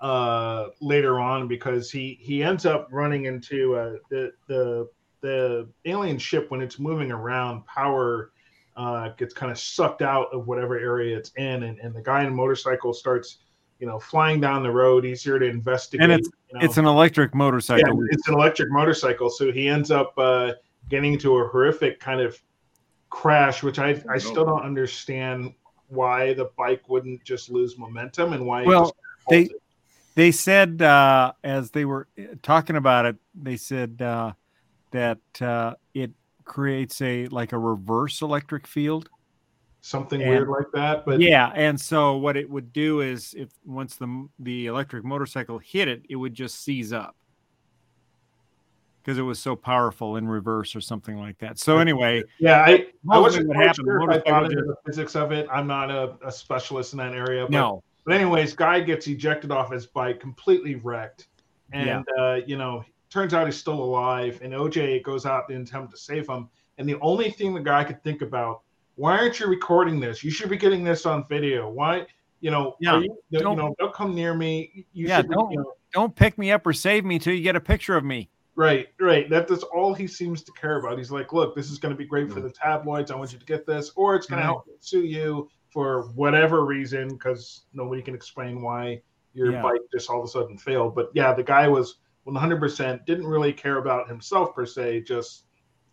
[0.00, 4.88] uh later on because he he ends up running into uh the the
[5.20, 8.32] the alien ship when it's moving around power
[8.76, 12.22] uh gets kind of sucked out of whatever area it's in and, and the guy
[12.22, 13.38] in a motorcycle starts
[13.78, 16.64] you know flying down the road he's here to investigate And it's you know.
[16.64, 17.98] it's an electric Yeah, motorcycle.
[18.10, 19.28] it's an electric motorcycle.
[19.28, 20.52] So he ends up uh,
[20.88, 22.40] getting into a horrific kind of
[23.10, 25.54] crash, which I I still don't understand
[25.88, 28.64] why the bike wouldn't just lose momentum and why.
[28.64, 28.96] Well,
[29.28, 29.56] they halted.
[30.14, 32.08] they said uh, as they were
[32.42, 34.32] talking about it, they said uh,
[34.90, 36.12] that uh, it
[36.44, 39.08] creates a like a reverse electric field.
[39.80, 41.04] something and- weird like that.
[41.04, 45.58] But yeah, and so what it would do is if once the the electric motorcycle
[45.58, 47.16] hit it, it would just seize up
[49.02, 51.58] because it was so powerful in reverse or something like that.
[51.58, 55.32] So anyway, yeah, I, I wasn't what happened, sure I thought into the physics of
[55.32, 55.46] it.
[55.50, 57.42] I'm not a, a specialist in that area.
[57.44, 61.26] But, no, But anyways, guy gets ejected off his bike, completely wrecked,
[61.72, 64.38] and uh, you know, turns out he's still alive.
[64.42, 66.48] And OJ goes out in attempt to save him.
[66.78, 68.62] And the only thing the guy could think about,
[68.94, 70.22] why aren't you recording this?
[70.24, 71.68] You should be getting this on video.
[71.70, 72.06] Why,
[72.40, 74.86] you know, Yeah, you, you don't- know, don't come near me.
[74.92, 77.42] You Yeah, should, don't- you know, don't pick me up or save me till you
[77.42, 78.30] get a picture of me.
[78.54, 79.28] Right, right.
[79.30, 80.98] That, that's all he seems to care about.
[80.98, 82.48] He's like, look, this is going to be great for mm-hmm.
[82.48, 83.10] the tabloids.
[83.10, 84.44] I want you to get this, or it's going Right.
[84.46, 84.50] Mm-hmm.
[84.50, 89.00] to help sue you for whatever reason because nobody can explain why
[89.32, 89.62] your Yeah.
[89.62, 90.94] bike just all of a sudden failed.
[90.94, 91.96] But yeah, the guy was
[92.26, 95.44] 100% didn't really care about himself per se, just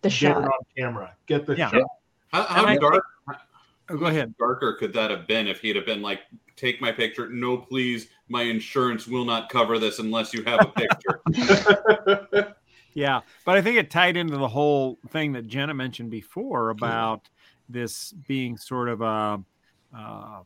[0.01, 0.43] the get it shot.
[0.43, 1.69] on camera, get the Yeah.
[1.69, 1.83] shot.
[2.33, 3.03] how, how And I dark
[3.89, 4.33] Oh, go ahead.
[4.37, 6.21] darker could that have been if he'd have been like,
[6.55, 10.69] "Take my picture." No, please, my insurance will not cover this unless you have a
[10.69, 11.21] picture.
[12.95, 17.29] Yeah, but I think it tied into the whole thing that Jenna mentioned before about
[17.69, 19.39] this being sort of a,
[19.95, 20.41] uh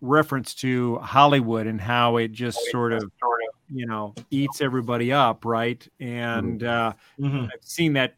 [0.00, 3.10] reference to Hollywood and how it just sort of,
[3.70, 5.86] you know, eats everybody up, right?
[6.00, 7.44] And uh, Mhm.
[7.52, 8.16] I've seen that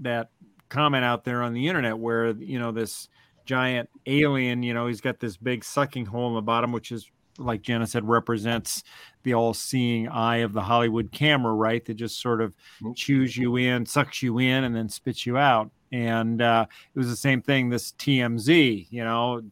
[0.00, 0.30] that
[0.74, 3.08] comment out there on the internet where you know this
[3.46, 7.10] giant alien, you know, he's got this big sucking hole in the bottom, which is
[7.38, 8.84] like Jenna said, represents
[9.24, 11.84] the all-seeing eye of the Hollywood camera, right?
[11.84, 12.54] That just sort of
[12.94, 15.70] chews you in, sucks you in, and then spits you out.
[15.90, 17.68] And uh, it was the same thing.
[17.70, 19.42] This TMZ, you know,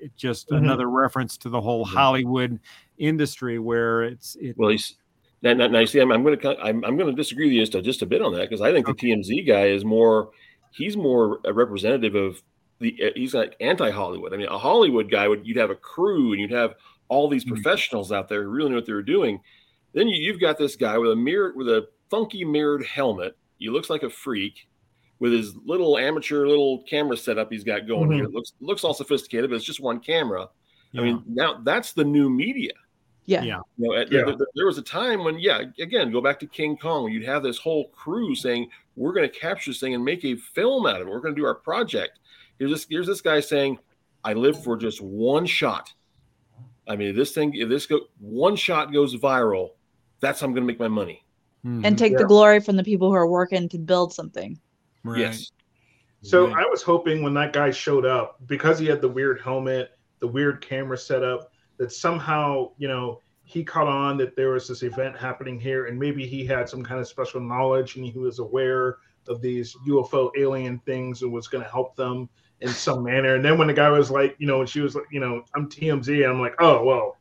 [0.00, 0.58] it just Mhm.
[0.58, 2.58] another reference to the whole Hollywood
[2.98, 4.56] industry where it's it.
[4.58, 4.96] Well, he's
[5.42, 7.54] now, now, now you see, I'm, I'm going to I'm, I'm going to disagree with
[7.54, 9.84] you just a, just a bit on that because I think the TMZ guy is
[9.84, 10.30] more
[10.70, 12.42] he's more a representative of
[12.78, 14.32] the uh, he's like anti Hollywood.
[14.32, 16.74] I mean, a Hollywood guy would you'd have a crew and you'd have
[17.08, 17.50] all these Mhm.
[17.50, 19.40] professionals out there who really know what they were doing.
[19.92, 23.36] Then you, you've got this guy with a mirror with a funky mirrored helmet.
[23.58, 24.68] He looks like a freak
[25.18, 28.14] with his little amateur little camera setup he's got going Mhm.
[28.14, 28.24] here.
[28.24, 30.48] It looks looks all sophisticated, but it's just one camera.
[30.92, 31.00] Yeah.
[31.02, 32.72] I mean, now that's the new media.
[33.26, 33.42] Yeah.
[33.42, 33.60] Yeah.
[33.78, 34.24] You know, at- Yeah.
[34.24, 37.24] there, there was a time when, yeah, again, go back to King Kong, when you'd
[37.24, 40.86] have this whole crew saying, "We're going to capture this thing and make a film
[40.86, 41.10] out of it.
[41.10, 42.18] We're going to do our project."
[42.58, 43.78] Here's this, here's this guy saying,
[44.24, 45.92] "I live for just one shot."
[46.88, 49.70] I mean, this thing, if this go one shot goes viral,
[50.18, 51.24] that's how I'm going to make my money.
[51.64, 51.82] Mhm.
[51.84, 52.18] And take Yeah.
[52.18, 54.58] the glory from the people who are working to build something.
[55.04, 55.20] Right.
[55.20, 55.50] Yes,
[56.22, 56.66] So Right.
[56.66, 60.26] I was hoping when that guy showed up, because he had the weird helmet, the
[60.28, 61.50] weird camera setup,
[61.80, 65.98] that somehow, you know, he caught on that there was this event happening here, and
[65.98, 70.30] maybe he had some kind of special knowledge and he was aware of these UFO
[70.38, 72.28] alien things and was going to help them
[72.60, 73.34] in some manner.
[73.34, 75.42] And then when the guy was like, you know, when she was like, you know,
[75.56, 77.16] I'm TMZ, and I'm like, oh well,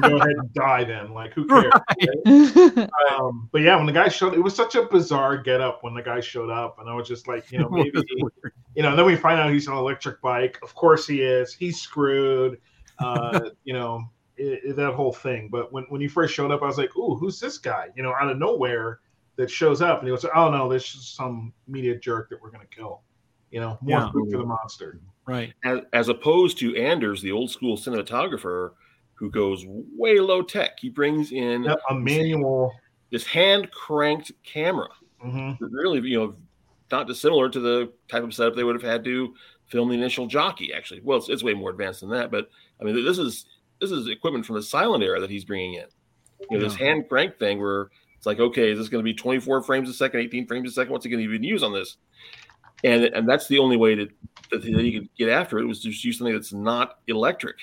[0.00, 1.12] go ahead and die then.
[1.12, 1.72] Like, who cares?
[3.10, 5.94] Um, but yeah, when the guy showed, it was such a bizarre get up when
[5.94, 8.00] the guy showed up, and I was just like, you know, maybe,
[8.74, 10.58] you know, then we find out he's on an electric bike.
[10.62, 11.52] Of course he is.
[11.52, 12.60] He's screwed.
[13.00, 14.04] Uh, you know,
[14.36, 15.48] it, it- that whole thing.
[15.50, 17.88] But when when he first showed up, I was like, ooh, who's this guy?
[17.96, 19.00] You know, out of nowhere
[19.36, 22.50] that shows up, and he goes, oh no, this is some media jerk that we're
[22.50, 23.02] gonna kill.
[23.50, 24.10] You know, more Yeah.
[24.12, 25.00] food for the monster.
[25.26, 25.52] Right.
[25.64, 28.72] as, as opposed to Antlers, the old school cinematographer,
[29.14, 30.78] who goes way low tech.
[30.80, 32.72] He brings in Yep, a manual.
[33.10, 34.88] this hand cranked camera.
[35.20, 36.34] hmm really you know
[36.90, 39.32] not dissimilar to the type of setup they would have had to
[39.66, 40.72] film the initial jockey.
[40.72, 42.30] Actually, well, it's, it's way more advanced than that.
[42.32, 43.46] But I mean, this is
[43.80, 45.86] this is equipment from the silent era that he's bringing in.
[46.50, 49.14] You know, this hand crank thing where it's like, okay, is this going to be
[49.14, 50.92] 24 frames a second, 18 frames a second?
[50.92, 51.96] What's he going to even use on this?
[52.84, 54.08] And and that's the only way to,
[54.50, 57.56] that, that you could get after it was just use something that's not electric.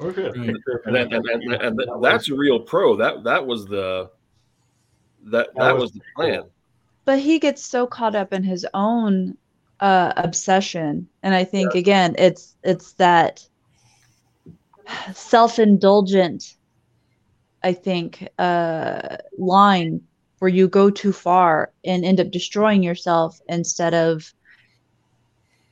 [0.00, 0.26] Okay.
[0.26, 2.96] And, and, and, and, and that's a real pro.
[2.96, 4.10] That that was the
[5.24, 6.42] that that, That was, was the plan.
[7.04, 9.36] but he gets so caught up in his own
[9.80, 13.46] uh obsession and i think again it's it's that
[15.14, 16.44] self-indulgent
[17.62, 20.00] i think uh line
[20.38, 24.32] where you go too far and end up destroying yourself instead of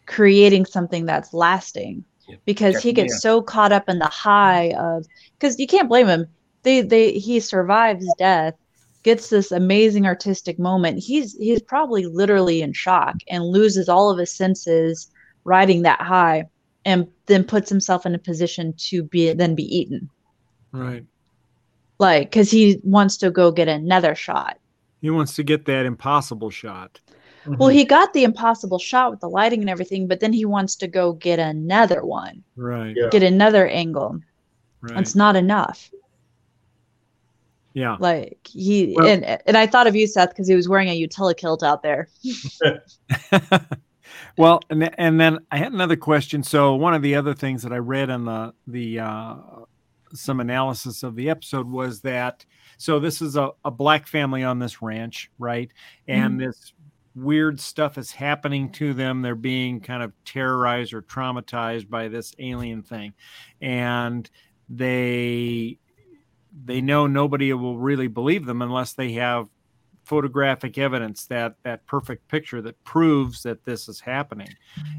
[0.06, 2.36] creating something that's lasting Yeah.
[2.46, 2.94] because he Yeah.
[2.94, 5.06] gets so caught up in the high of
[5.38, 6.26] because you can't blame him
[6.62, 8.54] they they he survives death
[9.02, 14.18] gets this amazing artistic moment he's he's probably literally in shock and loses all of
[14.18, 15.10] his senses
[15.44, 16.44] riding that high
[16.84, 20.08] and then puts himself in a position to be then be eaten
[20.72, 21.04] Right.
[21.98, 24.58] like because he wants to go get another shot
[25.00, 27.00] He wants to get that impossible shot.
[27.46, 27.76] well mm-hmm.
[27.78, 30.88] he got the impossible shot with the lighting and everything but then he wants to
[30.88, 32.94] go get another one Right.
[32.96, 33.08] Yeah.
[33.10, 34.20] get another angle
[34.80, 34.98] Right.
[35.00, 35.90] it's not enough
[37.74, 37.96] yeah.
[38.00, 40.94] like he Well- and and i thought of you seth because he was wearing a
[40.94, 42.08] utility kilt out there
[44.36, 46.42] well, and th- and then I had another question.
[46.42, 49.34] So one of the other things that I read on the the uh,
[50.14, 52.44] some analysis of the episode was that
[52.78, 55.70] so this is a, a black family on this ranch, right?
[56.08, 56.72] And this
[57.14, 59.22] weird stuff is happening to them.
[59.22, 63.14] They're being kind of terrorized or traumatized by this alien thing,
[63.60, 64.28] and
[64.68, 65.78] they
[66.64, 69.48] they know nobody will really believe them unless they have
[70.04, 74.48] photographic evidence that that perfect picture that proves that this is happening.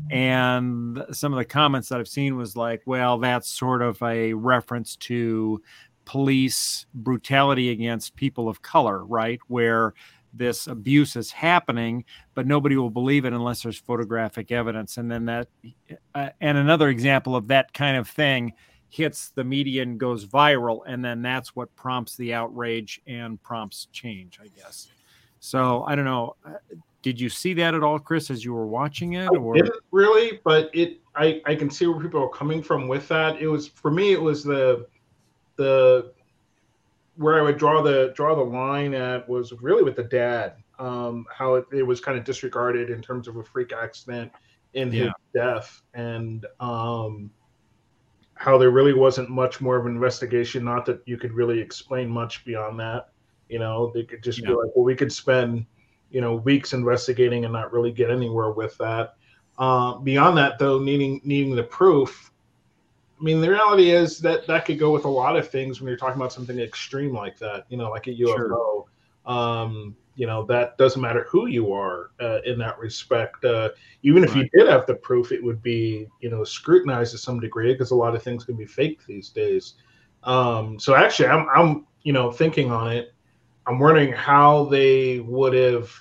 [0.10, 4.34] And some of the comments that i've seen was like well that's sort of a
[4.34, 5.62] reference to
[6.06, 9.40] police brutality against people of color right?
[9.48, 9.94] Where
[10.34, 14.98] this abuse is happening but nobody will believe it unless there's photographic evidence.
[14.98, 15.48] And then that
[16.16, 18.54] uh, and another example of that kind of thing
[18.94, 23.88] hits the media and goes viral and then that's what prompts the outrage and prompts
[23.92, 24.90] change i guess
[25.40, 26.52] so i don't know Uh,
[27.02, 30.40] did you see that at all chris as you were watching it I didn't really,
[30.44, 33.42] but it I I can see where people are coming from with that.
[33.42, 34.14] It was for me.
[34.14, 34.88] It was the
[35.56, 36.14] the
[37.16, 40.56] where I would draw the draw the line at was really with the dad.
[40.80, 44.32] Um, how it, it was kind of disregarded in terms of a freak accident
[44.74, 47.30] in his death, and um,
[48.44, 50.66] how there really wasn't much more of an investigation.
[50.66, 53.10] Not that you could really explain much beyond that.
[53.48, 55.66] You know, they could just be like, well, we could spend
[56.10, 59.16] you know weeks investigating and not really get anywhere with that.
[59.58, 62.32] Uh, beyond that, though, needing needing the proof.
[63.18, 65.88] I mean, the reality is that that could go with a lot of things when
[65.88, 67.66] you're talking about something extreme like that.
[67.70, 68.88] You know, like a UFO.
[69.26, 73.44] Um, you know, that doesn't matter who you are uh, in that respect.
[73.44, 73.70] Uh,
[74.04, 77.40] even if you did have the proof, it would be you know scrutinized to some
[77.40, 79.74] degree because a lot of things can be fake these days.
[80.24, 83.14] Um, so actually, I'm I'm you know thinking on it.
[83.66, 85.92] I'm wondering how they would have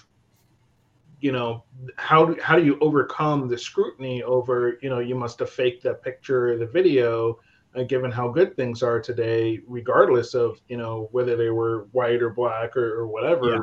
[1.21, 1.65] you know
[1.97, 5.83] how do, how do you overcome the scrutiny over you know you must have faked
[5.85, 7.39] that picture or the video
[7.77, 12.21] uh, given how good things are today regardless of you know whether they were white
[12.21, 13.59] or black or, or whatever Yeah.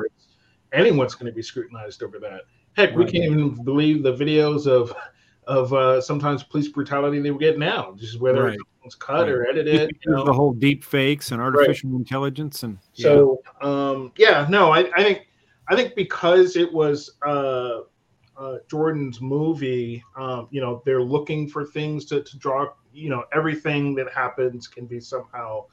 [0.72, 2.42] Anyone's going to be scrutinized over that
[2.76, 4.92] heck we can't even believe the videos of
[5.46, 8.58] of uh, sometimes police brutality they get now just whether Right.
[8.84, 10.24] it's cut or edited you know?
[10.24, 13.02] the whole deep fakes and artificial intelligence and yeah.
[13.02, 15.26] So um, yeah, no, I, I think
[15.68, 17.80] I think because it was uh,
[18.36, 22.66] uh, Jordan's movie, um, you know, they're looking for things to, to draw.
[22.92, 25.64] You know, everything that happens can be somehow.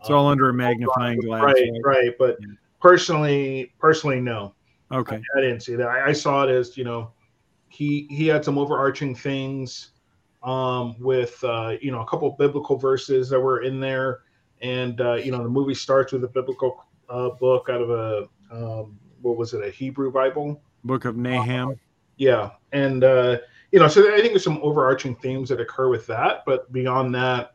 [0.00, 2.10] it's all um, under a magnifying glass right, right.
[2.18, 2.48] But Yeah.
[2.86, 4.54] Personally, personally, no,
[4.92, 5.88] okay I didn't see that.
[5.88, 7.10] I, I saw it as you know,
[7.68, 9.90] he he had some overarching things
[10.44, 14.20] um, with uh, you know a couple of biblical verses that were in there,
[14.62, 18.28] and uh, you know the movie starts with a biblical uh, book out of a
[18.52, 20.62] um, what was it a Hebrew Bible?
[20.84, 21.74] book of nahum
[22.16, 23.38] Yeah, and uh,
[23.72, 27.14] you know so I think there's some overarching themes that occur with that, but beyond
[27.16, 27.52] that.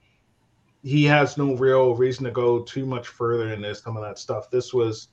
[0.83, 3.83] He has no real reason to go too much further in this.
[3.83, 4.49] Some of that stuff.
[4.49, 5.09] This was,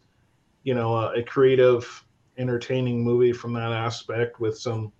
[0.62, 2.04] you know, a, a creative,
[2.36, 4.92] entertaining movie from that aspect with some,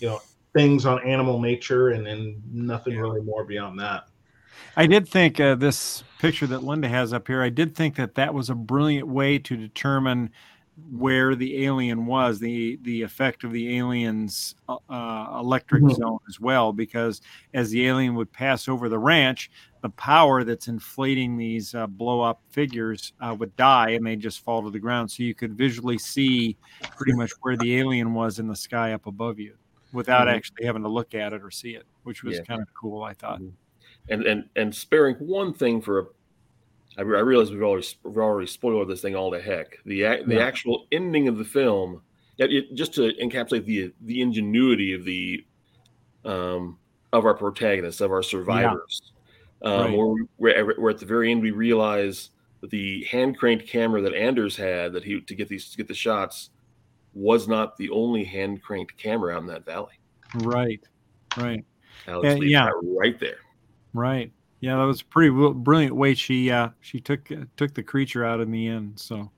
[0.00, 0.20] you know,
[0.54, 4.04] things on animal nature and and nothing really more beyond that.
[4.76, 7.42] I did think uh, this picture that Linda has up here.
[7.42, 10.30] I did think that that was a brilliant way to determine
[10.90, 15.96] where the alien was, the the effect of the alien's uh, uh, electric Mhm.
[15.96, 17.22] zone as well, because
[17.54, 19.50] as the alien would pass over the ranch,
[19.86, 24.40] the power that's inflating these uh, blow up figures uh, would die and they just
[24.40, 25.08] fall to the ground.
[25.08, 26.56] So you could visually see
[26.96, 29.54] pretty much where the alien was in the sky up above you
[29.92, 30.32] without Mhm.
[30.34, 32.42] actually having to look at it or see it, which was Yeah.
[32.42, 33.40] kind of cool, I thought.
[34.08, 36.06] and and and sparing one thing for a
[36.98, 39.78] I, realize we've already we've already spoiled this thing all to heck.
[39.84, 40.40] The the Yeah.
[40.46, 42.02] actual ending of the film,
[42.38, 45.44] it, just to encapsulate the the ingenuity of the
[46.24, 46.78] um
[47.12, 49.12] of our protagonists of our survivors.
[49.62, 50.26] Um, Right.
[50.36, 52.30] where, where, where at the very end we realize
[52.60, 55.88] that the hand cranked camera that Antlers had that he to get these to get
[55.88, 56.50] the shots
[57.14, 59.94] was not the only hand cranked camera out in that valley.
[60.34, 60.80] Right,
[61.36, 61.64] right.
[62.06, 62.70] Alex Uh, yeah.
[62.98, 63.38] right there.
[63.94, 64.30] Right.
[64.60, 68.24] Yeah, that was a pretty brilliant way she uh she took uh, took the creature
[68.24, 68.98] out in the end.
[68.98, 69.30] So,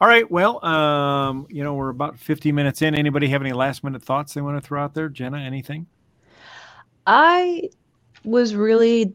[0.00, 0.28] all right.
[0.30, 2.94] Well, um, you know, we're about 50 minutes in.
[2.94, 5.08] Anybody have any last minute thoughts they want to throw out there?
[5.08, 5.86] Jenna, anything?
[7.06, 7.68] I
[8.24, 9.14] was really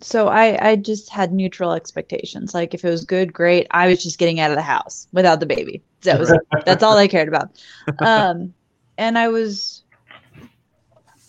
[0.00, 2.54] so I I just had neutral expectations.
[2.54, 3.66] Like if it was good, great.
[3.70, 5.82] I was just getting out of the house without the baby.
[6.02, 6.32] That was
[6.64, 7.50] that's all I cared about.
[8.00, 8.54] Um
[8.98, 9.84] and I was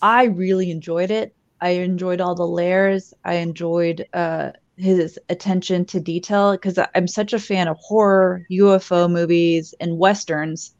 [0.02, 1.34] I really enjoyed it.
[1.60, 3.14] I enjoyed all the layers.
[3.24, 9.10] I enjoyed uh his attention to detail because I'm such a fan of horror, UFO
[9.10, 10.74] movies, and westerns,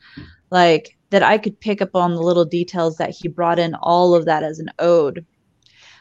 [0.51, 4.14] like that I could pick up on the little details that he brought in all
[4.14, 5.24] of that as an ode.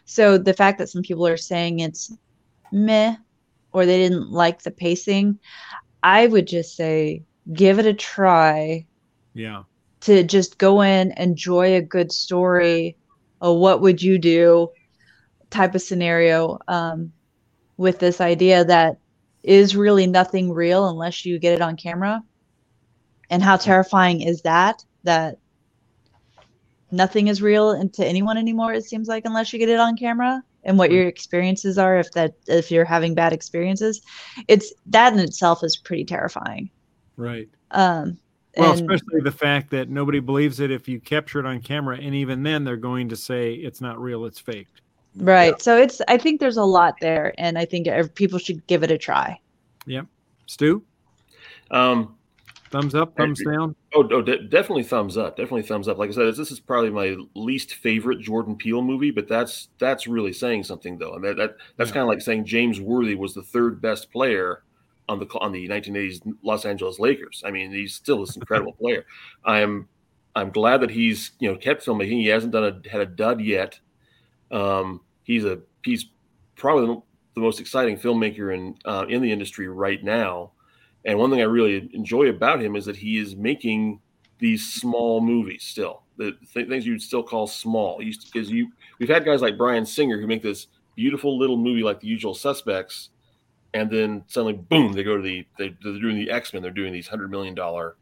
[0.07, 2.11] So the fact that some people are saying it's
[2.71, 3.17] meh
[3.73, 5.39] or they didn't like the pacing,
[6.01, 8.87] I would just say give it a try
[9.33, 9.63] Yeah.
[10.01, 12.97] to just go in, enjoy a good story,
[13.41, 14.69] a what would you do
[15.49, 17.11] type of scenario um,
[17.77, 18.97] with this idea that
[19.43, 22.23] is really nothing real unless you get it on camera.
[23.29, 24.83] And how terrifying is that?
[25.03, 25.37] That
[26.91, 29.95] nothing is real and to anyone anymore, it seems like, unless you get it on
[29.97, 34.01] camera and what your experiences are if that if you're having bad experiences.
[34.47, 36.69] It's that in itself is pretty terrifying.
[37.15, 37.49] Right.
[37.71, 38.17] Um
[38.57, 41.97] Well, and- especially the fact that nobody believes it if you capture it on camera,
[41.97, 44.81] and even then they're going to say it's not real, it's faked.
[45.15, 45.59] Right.
[45.61, 48.91] So it's I think there's a lot there and I think people should give it
[48.91, 49.39] a try.
[49.85, 50.05] Yep.
[50.47, 50.83] Stu,
[51.71, 52.16] Um,
[52.71, 53.75] thumbs up, thumbs down.
[53.93, 55.37] Oh, oh de- definitely thumbs up.
[55.37, 55.97] Definitely thumbs up.
[55.97, 60.07] Like I said, this is probably my least favorite Jordan Peele movie, but that's that's
[60.07, 61.13] really saying something though.
[61.15, 61.95] And that, that that's Yeah.
[61.95, 64.63] kind of like saying James Worthy was the third best player
[65.09, 67.43] on the on the 1980s Los Angeles Lakers.
[67.45, 69.05] I mean, he's still this incredible player.
[69.45, 69.87] I'm
[70.35, 72.09] I'm glad that he's you know kept filmmaking.
[72.21, 73.79] He hasn't done a had a dud yet.
[74.51, 76.05] Um, he's a he's
[76.55, 77.01] probably the-
[77.35, 80.51] the most exciting filmmaker in uh, in the industry right now.
[81.07, 84.01] And one thing I really enjoy about him is that he is making
[84.39, 87.97] these small movies still, the th- things you'd still call small.
[87.97, 92.01] Because you, we've had guys like Bryan Singer who make this beautiful little movie like
[92.01, 93.09] The Usual Suspects,
[93.73, 96.61] and then suddenly, boom, they go to the they, they're doing the X Men.
[96.61, 97.95] They're doing these hundred million dollar,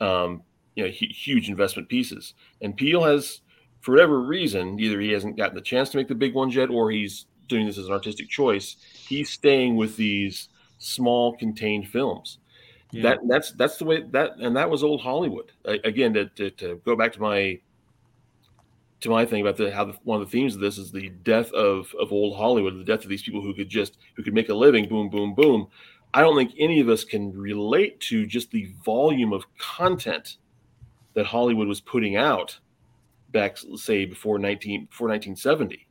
[0.00, 0.42] um,
[0.76, 2.34] you know, hu- huge investment pieces.
[2.62, 3.42] And Peele has,
[3.80, 6.70] for whatever reason, either he hasn't gotten the chance to make the big ones yet,
[6.70, 8.76] or he's doing this as an artistic choice.
[9.06, 10.48] He's staying with these
[10.84, 12.38] small, contained films
[12.92, 13.02] Yeah.
[13.02, 15.52] that that's that's the way that and that was old Hollywood.
[15.64, 17.58] A- Again, to, to, to go back to my
[19.00, 21.08] to my thing about the how the, one of the themes of this is the
[21.24, 24.34] death of of old Hollywood, the death of these people who could just who could
[24.34, 25.66] make a living, boom, boom, boom.
[26.14, 30.36] I don't think any of us can relate to just the volume of content
[31.14, 32.58] that Hollywood was putting out
[33.32, 35.86] back, say, before nineteen before nineteen seventy.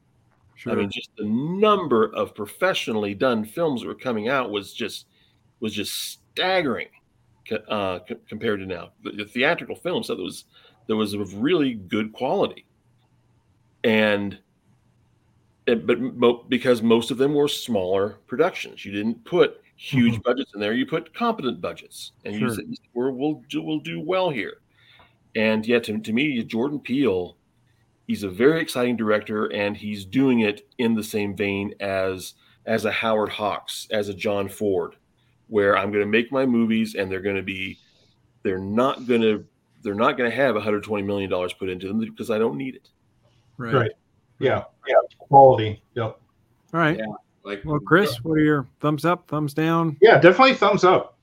[0.55, 0.73] Sure.
[0.73, 5.07] I mean, just the number of professionally done films that were coming out was just
[5.59, 6.89] was just staggering
[7.67, 8.91] uh, co- compared to now.
[9.03, 10.45] The, the theatrical film stuff that was
[10.87, 12.65] that was of really good quality,
[13.83, 14.37] and
[15.65, 20.51] it, but mo- because most of them were smaller productions, you didn't put huge budgets
[20.53, 20.73] in there.
[20.73, 22.55] You put competent budgets, and you Sure.
[22.55, 24.57] said we're, we'll do, we'll do well here.
[25.35, 27.37] And yet, to, to me, Jordan Peele,
[28.07, 32.33] he's a very exciting director, and he's doing it in the same vein as
[32.65, 34.95] as a Howard Hawks, as a John Ford,
[35.47, 37.77] where I'm going to make my movies, and they're going to be,
[38.41, 39.43] they're not going to,
[39.81, 42.75] they're not going to have 120 million dollars put into them because I don't need
[42.75, 42.87] it.
[43.57, 43.73] right.
[43.73, 43.91] Right.
[44.39, 44.63] Yeah.
[44.87, 44.95] Yeah.
[45.19, 45.83] Quality.
[45.95, 46.03] Yep.
[46.73, 46.97] All right.
[46.97, 47.05] Yeah.
[47.43, 49.97] Like, Well, Chris, what are your thumbs up, thumbs down?
[50.01, 51.17] Yeah, definitely thumbs up.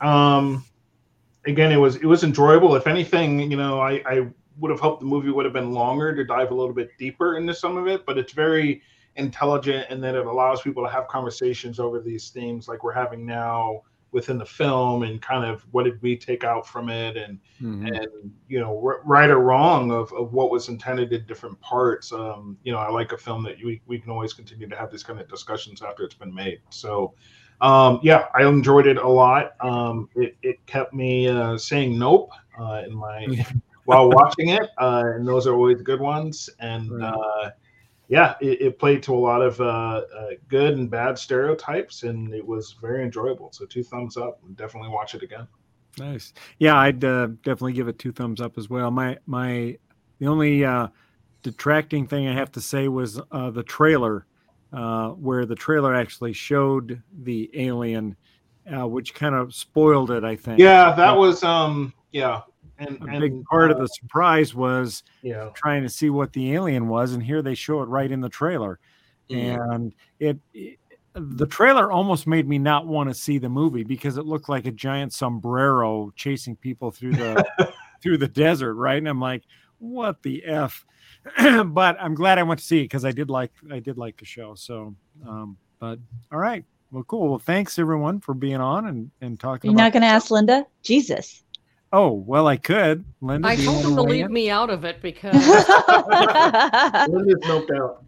[0.00, 0.64] Um,
[1.46, 2.74] again, it was it was enjoyable.
[2.74, 4.26] If anything, you know, I I
[4.58, 7.36] would have hoped the movie would have been longer to dive a little bit deeper
[7.36, 8.82] into some of it, but it's very
[9.16, 13.24] intelligent and that it allows people to have conversations over these themes like we're having
[13.24, 13.80] now
[14.10, 17.96] within the film and kind of what did we take out from it and Mhm.
[17.96, 18.08] and
[18.48, 22.12] you know r- right or wrong of, of what was intended in different parts.
[22.12, 24.90] Um you know i like a film that we, we can always continue to have
[24.90, 26.60] these kind of discussions after it's been made.
[26.70, 27.14] So
[27.60, 29.52] um yeah i enjoyed it a lot.
[29.60, 32.30] Um it, it kept me uh saying nope
[32.60, 33.26] uh in my
[33.84, 37.50] while watching it uh and those are always good ones and uh
[38.08, 42.34] yeah, it, it played to a lot of uh, uh, good and bad stereotypes, and
[42.34, 43.50] it was very enjoyable.
[43.52, 44.40] So two thumbs up.
[44.56, 45.48] Definitely watch it again.
[45.98, 46.32] Nice.
[46.58, 48.90] Yeah, I'd uh, definitely give it two thumbs up as well.
[48.90, 49.78] My my
[50.18, 50.88] the only uh,
[51.42, 54.26] detracting thing I have to say was uh, the trailer,
[54.72, 58.16] uh, where the trailer actually showed the alien,
[58.76, 60.24] uh, which kind of spoiled it.
[60.24, 60.58] I think.
[60.58, 62.42] Yeah, that was um yeah,
[62.78, 66.32] and, a and big part of uh, the surprise was yeah trying to see what
[66.32, 68.78] the alien was, and here they show it right in the trailer,
[69.30, 70.78] and it, it
[71.14, 74.66] the trailer almost made me not want to see the movie because it looked like
[74.66, 77.44] a giant sombrero chasing people through the
[78.02, 78.98] through the desert, right?
[78.98, 79.44] And I'm like,
[79.78, 80.84] what the f?
[81.66, 84.16] but I'm glad I went to see it because I did like I did like
[84.16, 84.54] the show.
[84.56, 84.94] So,
[85.26, 85.98] um, but
[86.32, 87.28] all right, well, cool.
[87.28, 89.70] Well, thanks everyone for being on and and talking.
[89.70, 90.66] You're about not going to ask Linda?
[90.82, 91.44] Jesus.
[91.96, 93.04] Oh well, I could.
[93.20, 94.32] Linda, I do told wanna him to leave in?
[94.32, 95.32] me out of it because
[97.08, 98.04] Linda's noped out.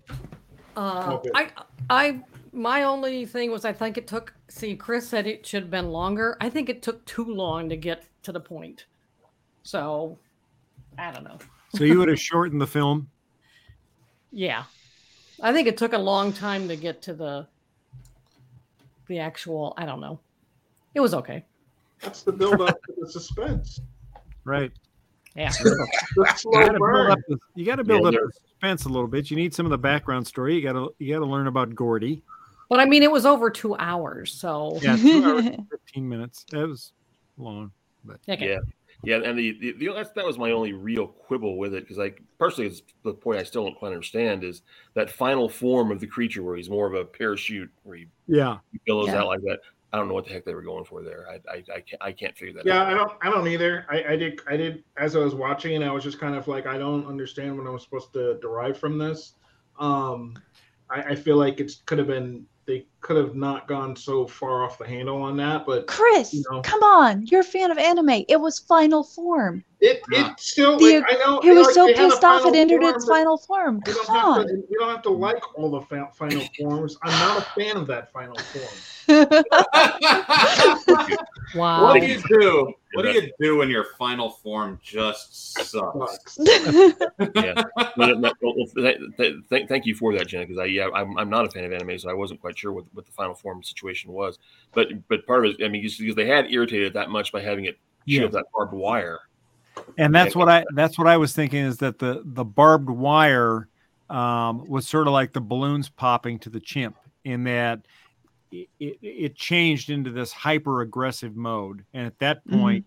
[0.76, 1.30] uh, Okay.
[1.36, 1.50] I,
[1.88, 2.20] I,
[2.52, 4.34] my only thing was I think it took.
[4.48, 6.36] See, Chris said it should have been longer.
[6.40, 8.86] I think it took too long to get to the point.
[9.62, 10.18] So,
[10.98, 11.38] I don't know.
[11.76, 13.08] So you would have shortened the film.
[14.32, 14.64] Yeah,
[15.40, 17.46] I think it took a long time to get to the
[19.06, 19.74] the actual.
[19.76, 20.18] I don't know.
[20.92, 21.44] It was okay.
[22.02, 23.80] That's the build up to the suspense.
[24.44, 24.72] Right.
[25.34, 25.52] Yeah.
[25.60, 25.76] You
[26.16, 27.10] got to build burn.
[27.10, 29.30] up the, you got to build Yeah, up there- the suspense a little bit.
[29.30, 30.54] You need some of the background story.
[30.56, 32.22] You got to you got to learn about Gordy.
[32.68, 36.44] But I mean, it was over two hours, so Yeah, two hours fifteen minutes.
[36.50, 36.92] That was
[37.36, 37.70] long,
[38.04, 38.50] but okay.
[38.50, 38.58] Yeah.
[39.04, 41.98] Yeah, and the, the, the that's, that was my only real quibble with it because,
[41.98, 44.62] like, personally, it's the point I still don't quite understand is
[44.94, 48.56] that final form of the creature where he's more of a parachute where he yeah,
[48.86, 49.16] billows Yeah.
[49.20, 49.60] out like that.
[49.92, 51.26] I don't know what the heck they were going for there.
[51.28, 52.86] I I, I can't I can't figure that Yeah, out.
[52.88, 53.12] I don't.
[53.22, 53.86] I don't either.
[53.88, 54.40] I, I did.
[54.48, 54.84] I did.
[54.96, 57.66] As I was watching, and I was just kind of like, I don't understand what
[57.66, 59.34] I'm supposed to derive from this.
[59.78, 60.36] Um,
[60.90, 62.46] I, I feel like it could have been.
[62.66, 66.42] They could have not gone so far off the handle on that, but Chris, You
[66.50, 66.60] know.
[66.62, 67.24] come on.
[67.26, 68.24] You're a fan of anime.
[68.28, 69.62] It was final form.
[69.80, 70.76] it it still.
[70.76, 71.40] The- like, I know.
[71.40, 73.06] He I know, was like, so they had a pissed off it entered form, its
[73.08, 73.80] final form.
[73.86, 74.46] You don't, Come have on.
[74.48, 76.96] to, you don't have to like all the fa- final forms.
[77.04, 79.08] I'm not a fan of that final form.
[81.54, 81.84] Wow.
[81.84, 82.74] what do you do?
[82.94, 86.34] What do you do when your final form just sucks?
[86.34, 86.38] Sucks.
[87.36, 87.62] yeah.
[87.96, 90.44] No, no, no, well, th- th- th- thank you for that, Jenna.
[90.44, 92.72] Because I yeah, I'm, I'm not a fan of anime, so I wasn't quite sure
[92.72, 94.38] what, what the final form situation was.
[94.72, 97.40] But but part of it, I mean, because they had irritated it that much by
[97.42, 97.78] having it
[98.08, 98.24] shoot Yeah.
[98.26, 99.20] up that barbed wire.
[99.98, 103.68] and that's what I that's what I was thinking is that the the barbed wire
[104.08, 107.80] um, was sort of like the balloons popping to the chimp in that
[108.52, 112.60] it, it, it changed into this hyper aggressive mode, and at that Mhm.
[112.60, 112.86] point,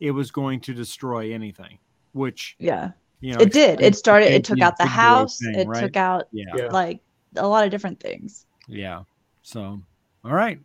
[0.00, 1.78] it was going to destroy anything,
[2.12, 2.90] which yeah.
[3.20, 3.80] you know It did.
[3.80, 5.38] It started, it took out the house.
[5.38, 5.80] thing, It right?
[5.80, 6.44] took out yeah.
[6.54, 6.66] Yeah.
[6.66, 7.00] like
[7.36, 8.44] a lot of different things.
[8.68, 9.02] Yeah.
[9.48, 9.80] So,
[10.26, 10.60] all right.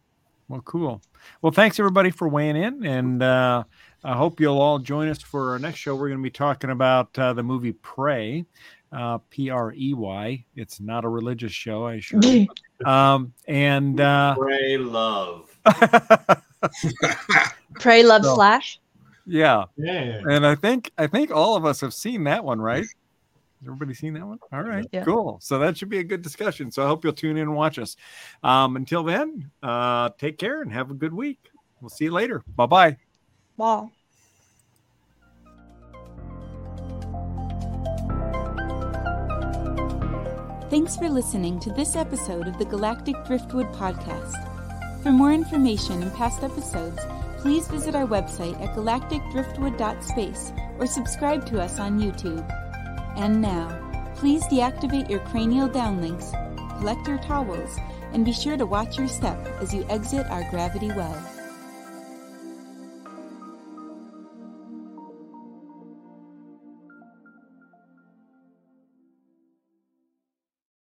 [0.49, 1.01] Well, cool.
[1.41, 3.63] Well, thanks everybody for weighing in, and uh,
[4.03, 5.95] I hope you'll all join us for our next show.
[5.95, 8.43] We're going to be talking about uh, the movie Prey,
[8.91, 10.43] uh, P R E Y.
[10.57, 12.47] It's not a religious show, I assure you.
[12.85, 15.57] Um, and uh, Pray love.
[17.75, 18.81] Pray, love, So- slash.
[19.25, 20.19] yeah, Yeah.
[20.29, 22.83] and I think I think all of us have seen that one, right?
[23.63, 24.39] Has everybody seen that one?
[24.51, 25.05] All right, Yeah.
[25.05, 25.39] cool.
[25.41, 26.69] So that should be a good discussion.
[26.69, 27.95] So I hope you'll tune in and watch us.
[28.43, 31.49] Um, until then, uh, take care and have a good week.
[31.79, 32.43] We'll see you later.
[32.57, 32.97] Bye bye.
[33.57, 33.87] Bye.
[40.69, 44.33] Thanks for listening to this episode of the Galactic Driftwood Podcast.
[45.03, 46.99] For more information and past episodes,
[47.37, 52.43] please visit our website at galacticdriftwood.space or subscribe to us on YouTube.
[53.15, 53.79] And now,
[54.15, 56.31] please deactivate your cranial downlinks,
[56.79, 57.77] collect your towels,
[58.13, 61.32] and be sure to watch your step as you exit our gravity well.